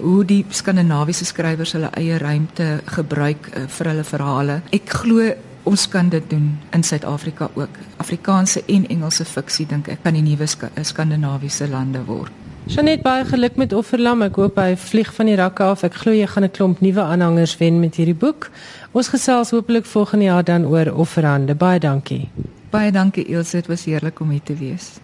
[0.00, 4.60] hoe die Skandinawiese skrywers hulle eie ruimte gebruik uh, vir hulle verhale.
[4.74, 5.30] Ek glo
[5.70, 7.80] ons kan dit doen in Suid-Afrika ook.
[8.00, 12.39] Afrikaanse en Engelse fiksie dink ek kan die nuwe Skandinawiese lande word.
[12.70, 14.20] Janet baie geluk met Offerlam.
[14.22, 15.80] Ek hoop hy vlieg van die rakke af.
[15.82, 18.50] Ek glo jy gaan 'n klomp nuwe aanhangers wen met hierdie boek.
[18.92, 21.54] Ons gesels hopelik volgende jaar dan oor Offerhande.
[21.54, 22.30] Baie dankie.
[22.70, 25.00] Baie dankie Elsje, dit was heerlik om hier te wees.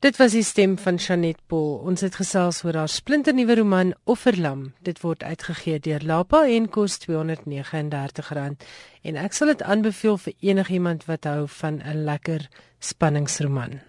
[0.00, 1.80] Dit was die stem van Janet Paul.
[1.84, 4.72] Ons het gesels oor haar splinternuwe roman Offerlam.
[4.82, 8.56] Dit word uitgegee deur Lapa en kos R239
[9.02, 12.48] en ek sal dit aanbeveel vir enigiemand wat hou van 'n lekker
[12.78, 13.87] spanningsroman.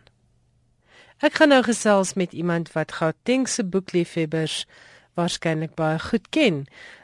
[1.20, 4.62] Ek gaan nou gesels met iemand wat Gautengse boekliefhebbers
[5.20, 6.62] waarskynlik baie goed ken.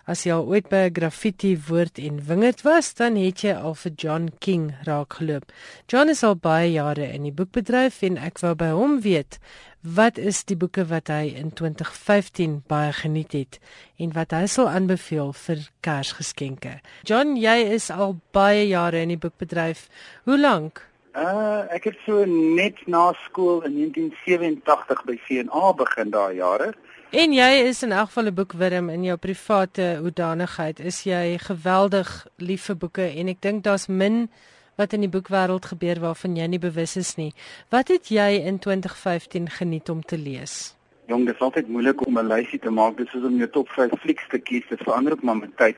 [0.08, 3.76] As jy al ooit by 'n graffiti woord en wingerd was, dan het jy al
[3.76, 5.52] vir John King raakgeloop.
[5.88, 9.40] John is al baie jare in die boekbedryf en ek wou by hom weet
[9.82, 13.60] wat is die boeke wat hy in 2015 baie geniet het
[13.98, 16.80] en wat hy sal aanbeveel vir Kersgeskenke.
[17.04, 19.90] John, jy is al baie jare in die boekbedryf.
[20.24, 20.95] Hoe lank?
[21.16, 26.74] Uh ek het so net na skool in 1987 by CNA begin daai jare.
[27.16, 30.80] En jy is in elk geval 'n boekwurm in jou private hoedanigheid.
[30.80, 34.30] Is jy geweldig lief vir boeke en ek dink daar's min
[34.76, 37.32] wat in die boekwêreld gebeur waarvan jy nie bewus is nie.
[37.70, 40.76] Wat het jy in 2015 geniet om te lees?
[41.08, 42.98] Jong, dit is altyd moeilik om 'n lysie te maak.
[42.98, 44.68] Dit is soos om jou top 5 flieks te kies.
[44.70, 45.78] Dit verander ook maar met tyd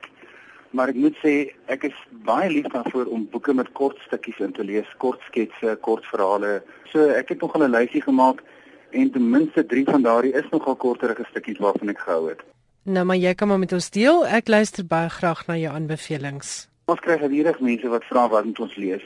[0.70, 1.34] maar ek moet sê
[1.72, 1.96] ek is
[2.26, 6.62] baie lief daarvoor om boeke met kort stukkies in te lees, kort sketse, kort verhale.
[6.92, 8.42] So ek het nog 'n lysie gemaak
[8.90, 12.40] en ten minste 3 van daardie is nogal korterige stukkies waarvan ek gehou het.
[12.82, 14.26] Nou maar jy kan maar met ons deel.
[14.26, 16.68] Ek luister baie graag na jou aanbevelings.
[16.84, 19.02] Ons kry gedurig mense wat vra wat moet ons lees.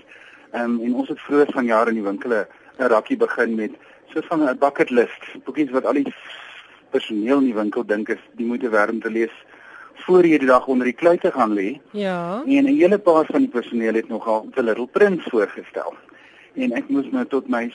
[0.52, 2.48] Ehm um, en ons het vroeër van jare in die winkele
[2.78, 3.72] 'n rakkie begin met
[4.12, 6.14] so van 'n bucket list, boekies wat al die
[6.90, 9.34] personeel in die winkel dink is die moeite werd om te lees
[9.94, 11.80] voor hierdie dag onder die kluite gaan lê.
[11.90, 12.42] Ja.
[12.46, 15.94] En 'n hele paar van die personeel het nogal The Little Prince voorgestel.
[16.54, 17.72] En ek moes nou tot my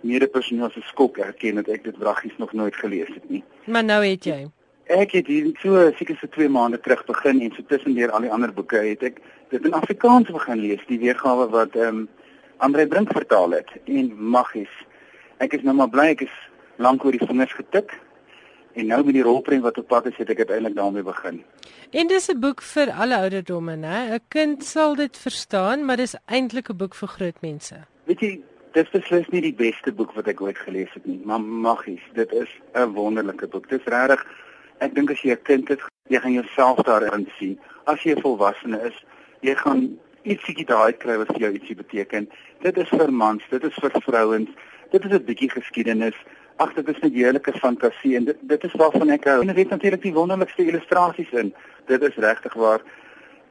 [0.00, 3.44] mede-personeel se skok erken dat ek dit wraggies nog nooit gelees het nie.
[3.64, 4.46] Maar nou het jy.
[4.86, 8.32] Ek het hier so seker so 2 maande terug begin en so tussendeur al die
[8.32, 12.08] ander boeke het ek dit in Afrikaans begin lees, die weergawe wat ehm um,
[12.56, 14.72] Andre Brink vertaal het en maggies.
[15.44, 16.36] Ek is nou maar bly ek is
[16.76, 17.92] lank oor die vingers getik
[18.76, 21.42] En nou met die rolprent wat op pad is, het ek uiteindelik daarmee begin.
[21.90, 23.98] En dis 'n boek vir alle ouderdomme, né?
[24.12, 27.76] 'n Kind sal dit verstaan, maar dis eintlik 'n boek vir groot mense.
[28.04, 28.40] Weet jy,
[28.72, 32.02] dit is beslis nie die beste boek wat ek ooit gelees het nie, maar maggies.
[32.12, 33.68] Dit is 'n wonderlike boek.
[33.68, 34.26] Dit is regtig
[34.78, 37.58] ek dink as jy 'n kind het, jy gaan jouself daarin sien.
[37.86, 39.04] As jy 'n volwassene is,
[39.40, 42.28] jy gaan ietsie daai kry wat vir jou ietsie beteken.
[42.60, 44.50] Dit is vir mans, dit is vir vrouens.
[44.90, 46.14] Dit is 'n bietjie geskiedenis.
[46.56, 49.40] Ag, dit is 'n heerlike fantasie en dit dit is waarvan ek hou.
[49.40, 51.54] En dit het natuurlik die wonderlikste illustrasies in.
[51.86, 52.80] Dit is regtig waar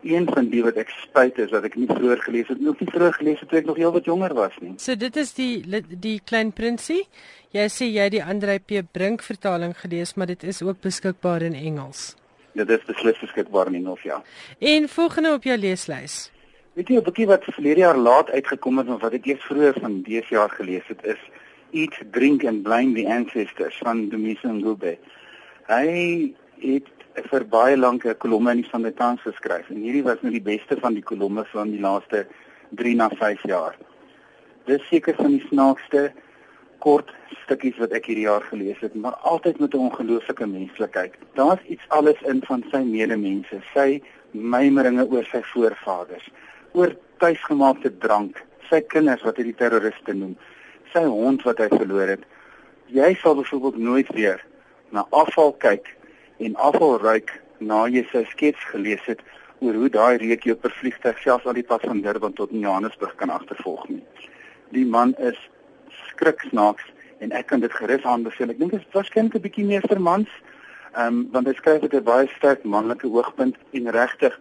[0.03, 2.65] een van die wat ek spyt is dat ek nie vroeër gelees het nie.
[2.65, 4.73] Nog nie vroeër gelees het toe ek nog heel wat jonger was nie.
[4.77, 7.07] So dit is die die klein prinsie.
[7.55, 11.41] Jy sê jy het die Andre P Brink vertaling gelees, maar dit is ook beskikbaar
[11.41, 12.15] in Engels.
[12.51, 14.21] Ja, dit is beslis beskikbaar in Engels, ja.
[14.59, 16.31] En volgende op jou leeslys.
[16.73, 19.79] Weet jy 'n boekie wat verlede jaar laat uitgekom het en wat ek eers vroeër
[19.81, 21.21] van dese jaar gelees het is
[21.75, 24.93] Eat, Drink and Blame the Ancestors van Dumisa Ngube.
[25.67, 25.87] Hy
[26.61, 30.31] het vir baie lank 'n kolomme in die Sunday Times geskryf en hierdie was nou
[30.31, 32.27] die beste van die kolomme van die laaste
[32.79, 33.75] 3 na 5 jaar.
[34.71, 36.13] Dis seker van die snaakste
[36.79, 37.11] kort
[37.43, 41.13] stukkies wat ek hierdie jaar gelees het, maar altyd met 'n ongelooflike menslikheid.
[41.33, 44.01] Daar's iets alles in van sy medemense, sy
[44.31, 46.31] mymeringe oor sy voorvaders
[46.71, 50.37] oor tuisgemaakte drank, sy kinders wat hy die terroriste noem,
[50.95, 52.23] sy hond wat hy verloor het.
[52.95, 54.43] Jy sal byvoorbeeld nooit weer
[54.95, 55.89] na afval kyk
[56.39, 59.23] en afval ruik na jy sy skets gelees het
[59.63, 63.15] oor hoe daai reuk jou per vliegtuig selfs al die pad van Durban tot Johannesburg
[63.19, 64.03] kan agtervolg nie.
[64.75, 65.39] Die man is
[66.11, 66.91] skriksnaaks
[67.23, 68.51] en ek kan dit gerus aanbeveel.
[68.51, 70.29] Ek dink dit is waarskynlik 'n bietjie meer vir mans.
[70.95, 74.39] Ehm um, want hy skryf dit 'n baie sterk manlike oogpunt en regtig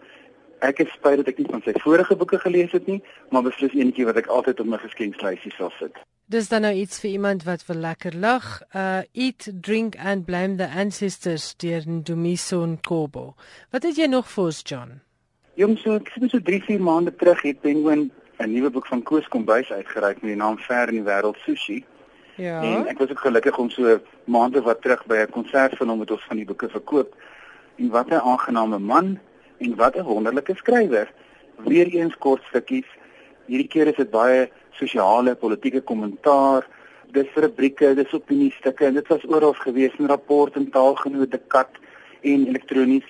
[0.59, 3.73] Ek het spyt dat ek nie van sy vorige boeke gelees het nie, maar beslis
[3.73, 5.97] eenetjie wat ek altyd op my geskenklysie sal sit.
[6.25, 8.61] Dis dan nou iets vir iemand wat wil lekker lag.
[8.73, 13.35] Uh eat, drink and blame the ancestors deur Ndumiso Nkobo.
[13.69, 15.01] Wat het jy nog vir ons, John?
[15.55, 19.27] Jong, so ek sien so 3-4 maande terug het Penguin 'n nuwe boek van Koos
[19.27, 21.85] Kombuis uitgereik met die naam Ver in die wêreld sushi.
[22.35, 22.61] Ja.
[22.63, 25.99] En ek was ook gelukkig om so maande wat terug by 'n konsert van hom
[25.99, 27.15] met ons van die boeke verkoop.
[27.77, 29.19] En wat 'n aangename man
[29.57, 31.11] en wat 'n wonderlike skrywer.
[31.57, 32.87] Weereens kort stukkies.
[33.47, 36.67] Hierdie keer is dit baie sosiale, politieke kommentaar.
[37.11, 41.69] Dis rubrieke, dis opiniestukke en dit was oral gewees in rapport en taalgenote kat
[42.21, 43.07] en elektronies.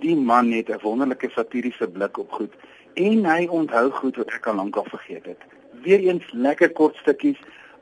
[0.00, 2.52] Die man het 'n wonderlike satiriese blik op goed
[2.94, 5.42] en hy onthou goed wat ek al lank al vergeet het.
[5.84, 7.36] Weereens lekker kort stukkies.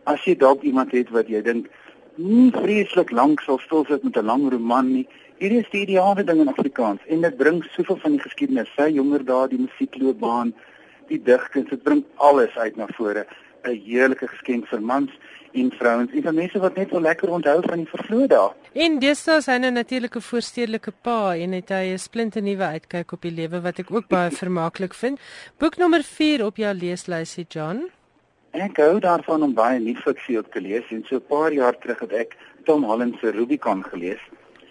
[0.04, 1.70] As jy dalk iemand het wat jy dink
[2.16, 5.06] nie vreeslik lank sal stil sit met 'n lang roman nie,
[5.44, 8.86] Hierdie is die ideale ding in Afrikaans en dit bring soveel van die geskiedenis, sy
[8.96, 10.54] jonger dae, die musiekloopbaan,
[11.10, 13.26] die digkuns, dit bring alles uit na vore.
[13.64, 15.10] 'n Heerlike geskenk vir mans
[15.52, 18.46] en vrouens en vir mense wat net wel lekker onthou van die vervloë dae.
[18.86, 23.12] En deesdae is hy 'n natuurlike voorstedelike pa en het hy 'n splinte nuwe uitkyk
[23.12, 25.20] op die lewe wat ek ook baie vermaaklik vind.
[25.58, 27.90] Boek nommer 4 op jou leeslysie, John.
[28.52, 31.76] Ek hou daarvan om baie nuwe fiksie op te lees en so 'n paar jaar
[31.78, 34.20] terug het ek Tom Holland se Rubicon gelees.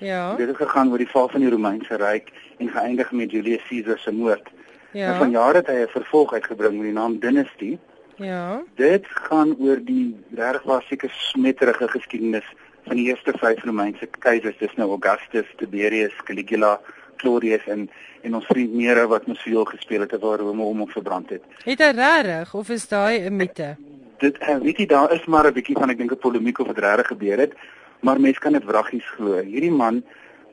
[0.04, 0.36] Ja.
[0.36, 3.98] Dit het gegaan oor die val van die Romeinse ryk en geëindig met Julius Caesar
[3.98, 4.50] se moord.
[4.92, 5.14] Ja.
[5.14, 7.78] En van jare het hy 'n vervolg uitgebring met die naam Dynasty.
[8.16, 8.62] Ja.
[8.76, 12.46] Dit gaan oor die regwaar seker smetterige geskiedenis
[12.86, 16.80] van die eerste vyf Romeinse keisers, dis nou Augustus, Tiberius, Caligula,
[17.18, 17.90] Claudius en
[18.24, 21.44] en ons vriend Nero wat mos veel gespeel het terwyl Rome hom verbrand het.
[21.66, 23.76] Het hy regtig of is daai 'n mite?
[24.18, 26.68] Dit eh, weet jy daar is maar 'n bietjie van ek dink 'n polemiek of
[26.68, 27.54] dit regtig gebeur het
[28.04, 29.40] maar mense kan dit wraggies glo.
[29.40, 30.04] Hierdie man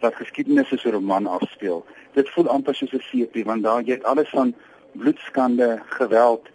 [0.00, 1.84] wat geskiedenis is 'n roman afspeel.
[2.14, 4.54] Dit voel amper soos 'n seepie want daar jy het alles van
[4.92, 6.48] bloedskande, geweld,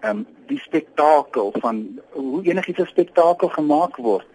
[0.00, 4.26] ehm um, die spektakel van hoe enigiets 'n spektakel gemaak word.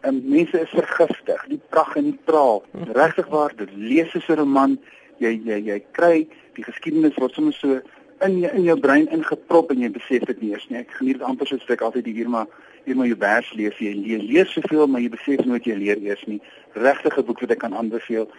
[0.00, 2.62] Ehm um, mense is vergiftig, die pragt en die praal.
[2.92, 4.78] Regtig waar, dit lees as 'n roman.
[5.18, 7.80] Jy jy jy kry die geskiedenis word sommer so
[8.20, 10.78] in jou, in jou brein ingeprop en jy besef dit nie eers nie.
[10.78, 12.46] Ek geniet dit amper soos ek altyd hier maar
[12.84, 13.78] hier maar jou vers lees.
[13.78, 16.40] Jy leer, leer soveel, maar jy besef nooit jy leer eers nie.
[16.74, 18.30] Regtig 'n boek wat ek kan aanbeveel.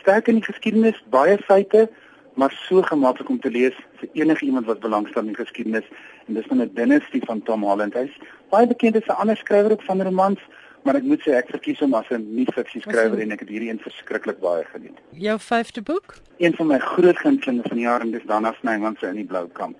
[0.00, 1.88] Sterk in die geskiedenis, baie feite,
[2.34, 5.84] maar so gemaklik om te lees vir enige iemand wat belangstel in geskiedenis.
[6.26, 7.94] En dis van 'n dynasty van Tom Holland.
[7.94, 8.16] Hy's
[8.50, 10.40] baie bekend as 'n ander skrywer ook van romans
[10.82, 13.70] maar ek moet sê ek verkies hom as 'n nie-fiksie skrywer en ek het hierdie
[13.70, 14.96] een verskriklik baie geniet.
[15.12, 16.16] Jou vyfde boek?
[16.38, 19.24] Een van my groot gunstelinge van die jaar en dis Dana Snyman se In die
[19.24, 19.76] Blou Kamp.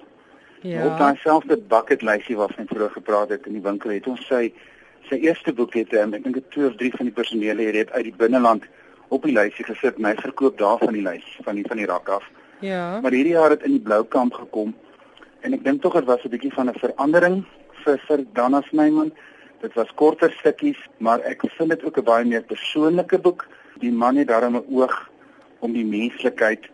[0.63, 0.87] Ja.
[0.87, 4.27] Op daai selfde bucket lysie waarvan ek vroeër gepraat het in die winkel het ons
[4.27, 4.53] sy
[5.09, 7.91] sy eerste boek het um, ek dink dit twee of drie van die personele het
[7.91, 8.67] uit die binneland
[9.09, 11.87] op die lysie gesit en hy verkoop daar van die lys van die van die
[11.87, 12.29] rak af.
[12.61, 13.01] Ja.
[13.01, 14.77] Maar hierdie jaar het in die Blou Kamp gekom
[15.41, 17.45] en ek dink tog dit was 'n bietjie van 'n verandering
[17.85, 19.13] vir vir Dana Snyman
[19.61, 23.47] Dit was korter stukkies, maar ek vind dit ook 'n baie meer persoonlike boek.
[23.81, 25.11] Die man het daarom 'n oog
[25.59, 26.65] om die menslikheid,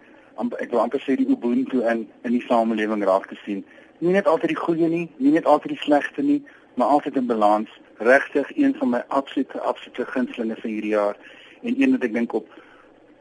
[0.58, 3.64] ek wil amper sê die ubuntu in in die samelewing raak te sien.
[3.98, 6.44] Nie net altyd die goeie nie, nie net altyd die slegte nie,
[6.74, 7.70] maar altyd in balans.
[7.98, 11.16] Regtig een van my absolute absolute gunstelinge vir hierdie jaar
[11.62, 12.48] en een wat ek dink op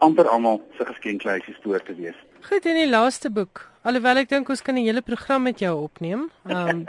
[0.03, 2.17] amper almal se geskenklysies toe te wees.
[2.49, 3.63] Goed, en die laaste boek.
[3.88, 6.30] Alhoewel ek dink ons kan 'n hele program met jou opneem.
[6.45, 6.86] Um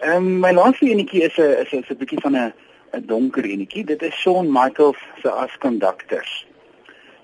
[0.00, 2.52] Ehm um, my laaste enetjie is 'n is 'n 'n bietjie van 'n
[2.92, 3.84] 'n donker enetjie.
[3.84, 6.46] Dit is Shawn Michaels se As Conductors.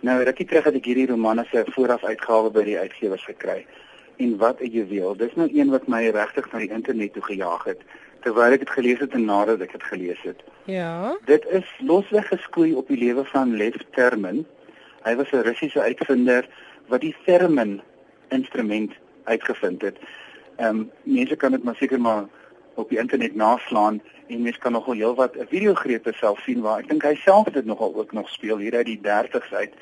[0.00, 3.66] Nou, rukkie terug het ek hierdie roman as 'n vooraf uitgawe by die uitgewers gekry.
[4.16, 5.16] En wat 'n juweel.
[5.16, 7.80] Dis nou een wat my regtig na die internet toe gejaag het
[8.20, 10.40] terwyl ek dit gelees het en nadat ek dit gelees het.
[10.64, 11.16] Ja.
[11.24, 14.46] Dit is losweg geskoei op die lewe van Lev Termin.
[15.02, 16.48] Hy was 'n Russiese uitvinder
[16.86, 17.80] wat die Theremin
[18.28, 18.92] instrument
[19.24, 19.98] uitgevind het.
[20.56, 22.24] Ehm um, mense kan dit maar seker maar
[22.74, 26.88] op die internet naslaan en mens kan nogal heelwat 'n videogrepe self sien waar ek
[26.88, 29.72] dink hy self dit nogal ook nog speel hier uit die 30s uit.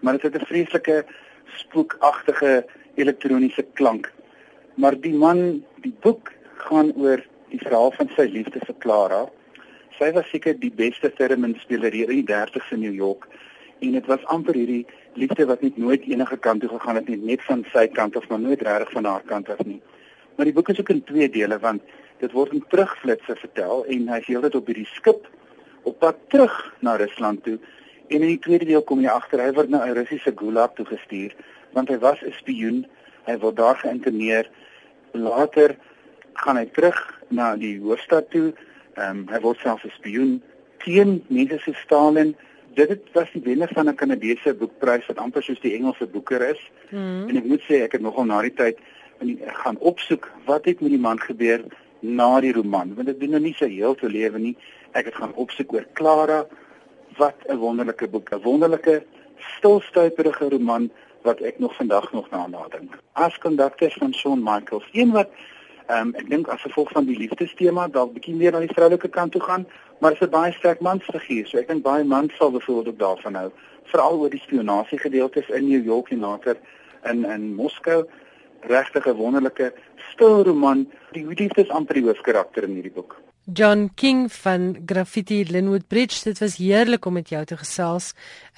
[0.00, 1.04] Maar dit het 'n vreeslike
[1.44, 2.66] spookagtige
[2.96, 4.12] elektroniese klank.
[4.76, 6.32] Maar die man, die boek
[6.66, 7.22] gaan oor
[7.52, 9.24] die verhaal van sy liefde vir Clara.
[9.96, 13.28] Sy was seker die beste theremin speler hier in die 30s in New York
[13.84, 14.86] en dit was amper hierdie
[15.20, 18.24] liefde wat net nooit enige kant toe gegaan het nie, net van sy kant of
[18.28, 19.80] maar nooit regtig van haar kant af nie.
[20.36, 21.84] Maar die boek is ook in twee dele want
[22.20, 25.28] dit word in terugflitsse vertel en hy sê dit op hierdie skip
[25.88, 27.58] op pad terug na Rusland toe
[28.08, 30.86] en in die tweede deel kom jy agter hy word na 'n Russiese gulag toe
[30.88, 31.36] gestuur
[31.76, 32.86] want hy was 'n spioen.
[33.28, 34.48] Hy word daar geïnterneer.
[35.12, 35.76] Later
[36.32, 36.98] gaan hy terug
[37.28, 38.52] na die hoofstad toe.
[38.96, 40.42] Ehm um, hy word self 'n spioen
[40.84, 42.34] teen mense se Stalin.
[42.74, 46.42] Dit het was die wenner van 'n Kanadese boekprys wat amper soos die Engelse boeker
[46.48, 46.60] is.
[46.90, 47.28] Mm.
[47.28, 48.78] en ek moet sê ek het nogal na die tyd
[49.64, 51.64] gaan opsoek wat het met die man gebeur
[52.00, 52.94] na die roman.
[52.94, 54.56] Want dit doen nou nie sy heel te lewe nie.
[54.92, 56.46] Ek het gaan opsoek oor Clara
[57.16, 59.02] wat 'n wonderlike boek 'n wonderlike
[59.56, 60.90] stilstuiperige roman
[61.28, 65.30] wat ek nog vandag nog na nadink as kondukteur van Shawn Michaels een wat
[65.90, 69.32] um, ek dink as gevolg van die liefdestema dalk bietjie meer aan die vroulike kant
[69.36, 69.66] toe gaan
[70.00, 73.34] maar is 'n baie sterk mansfiguur so ek dink baie mans sal byvoorbeeld ook daarvan
[73.42, 73.50] hou
[73.92, 76.56] veral oor die spionasie gedeeltes in New York en later
[77.10, 78.04] in in Moskou
[78.60, 79.72] regtig 'n wonderlike
[80.12, 80.86] stil roman.
[81.12, 83.16] Die liefde is amper die hoofkarakter in hierdie boek.
[83.54, 88.08] John King van Graffiti Linwood Bridge, dit was heerlik om met jou te gesels.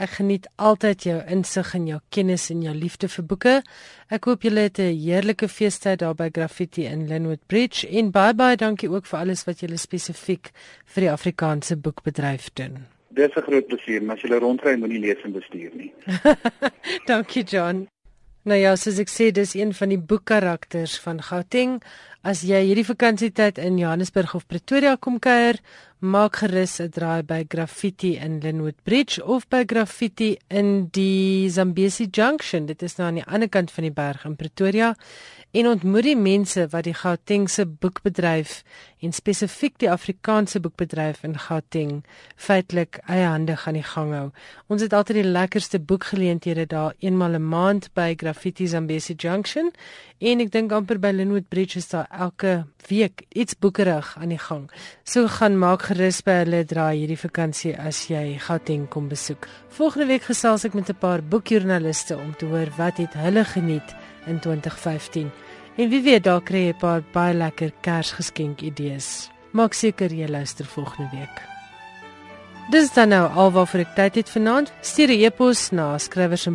[0.01, 3.53] Ek geniet altyd jou insig en jou kennis en jou liefde vir boeke.
[4.09, 8.33] Ek hoop julle het 'n heerlike feestyd daar by Graffiti in Linwood Bridge en baie
[8.35, 10.51] baie dankie ook vir alles wat julle spesifiek
[10.87, 12.87] vir die Afrikaanse boekbedryf doen.
[13.11, 15.93] Dis 'n groot plesier, maar as jy rondry moenie lees en bestuur nie.
[17.13, 17.89] dankie John.
[18.49, 21.83] Nou ja, soos ek sê, dis een van die boekkarakters van Gauteng.
[22.29, 25.57] As jy hierdie vakansietyd in Johannesburg of Pretoria kom kuier,
[26.01, 32.07] maak gerus 'n draai by Graffiti in Linwood Bridge of by Graffiti in die Zambesi
[32.13, 32.67] Junction.
[32.67, 34.95] Dit is nou aan die ander kant van die berg in Pretoria
[35.53, 38.63] en ontmoet die mense wat die Gautengse boekbedryf
[39.01, 42.05] en spesifiek die Afrikaanse boekbedryf in Gauteng
[42.37, 44.31] feitelik eie hande gaan die gang hou.
[44.69, 49.73] Ons het altyd die lekkerste boekgeleenthede daar eenmal 'n maand by Graffiti Zambesi Junction
[50.19, 54.39] en ek dink amper by Linwood Bridge is daar elke week iets boekerig aan die
[54.39, 54.71] gang.
[55.05, 59.49] So gaan maak gerus by hulle draai hierdie vakansie as jy Gauteng kom besoek.
[59.79, 63.95] Volgende week gesels ek met 'n paar boekjoernaliste om te hoor wat het hulle geniet
[64.27, 65.31] in 2015.
[65.77, 69.31] En wie weet dalk kry jy 'n paar baie lekker Kersgeskenk idees.
[69.53, 71.43] Maak seker jy luister volgende week.
[72.71, 74.73] Dis dan nou alwaar vir ek tyd het vanaand.
[74.81, 76.47] Stuur 'n e-pos na skrywers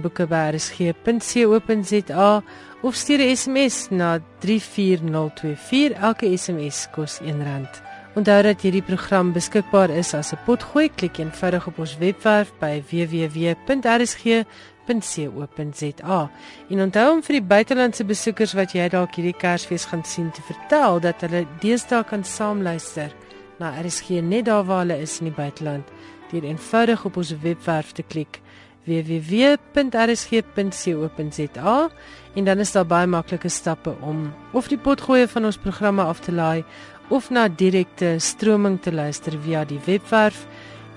[2.84, 5.92] of stuur 'n SMS na 34024.
[6.02, 7.68] Elke SMS kos R1.
[8.16, 10.90] Onthou dat hierdie program beskikbaar is as 'n potgooi.
[10.96, 14.46] Klik eenvoudig op ons webwerf by www.rsg
[14.86, 16.32] www.rsg.co.za.
[16.70, 20.42] En onthou om vir die buitelandse besoekers wat jy dalk hierdie Kersfees gaan sien te
[20.48, 23.12] vertel dat hulle deesdae kan saamluister
[23.60, 25.86] na RSG net daar waar hulle is in die buiteland
[26.32, 28.42] deur eenvoudig op ons webwerf te klik
[28.84, 29.54] www.rsg.co.za
[32.36, 36.20] en dan is daar baie maklike stappe om of die potgoeie van ons programme af
[36.20, 36.64] te laai
[37.10, 40.48] of na direkte stroming te luister via die webwerf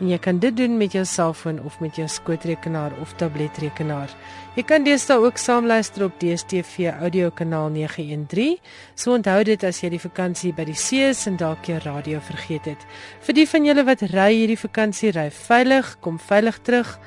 [0.01, 4.13] En jy kan dit doen met jou selfoon of met jou skootrekenaar of tabletrekenaar.
[4.57, 8.59] Jy kan deesdae ook saamluister op DStv audio kanaal 913.
[8.95, 12.21] So onthou dit as jy die vakansie by die see is en dalk jou radio
[12.21, 12.89] vergeet het.
[13.25, 16.99] Vir die van julle wat ry hierdie vakansie, ry veilig, kom veilig terug.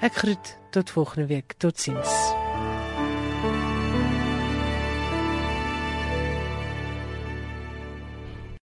[0.00, 1.58] Ek groet tot volgende week.
[1.60, 2.57] Totsiens.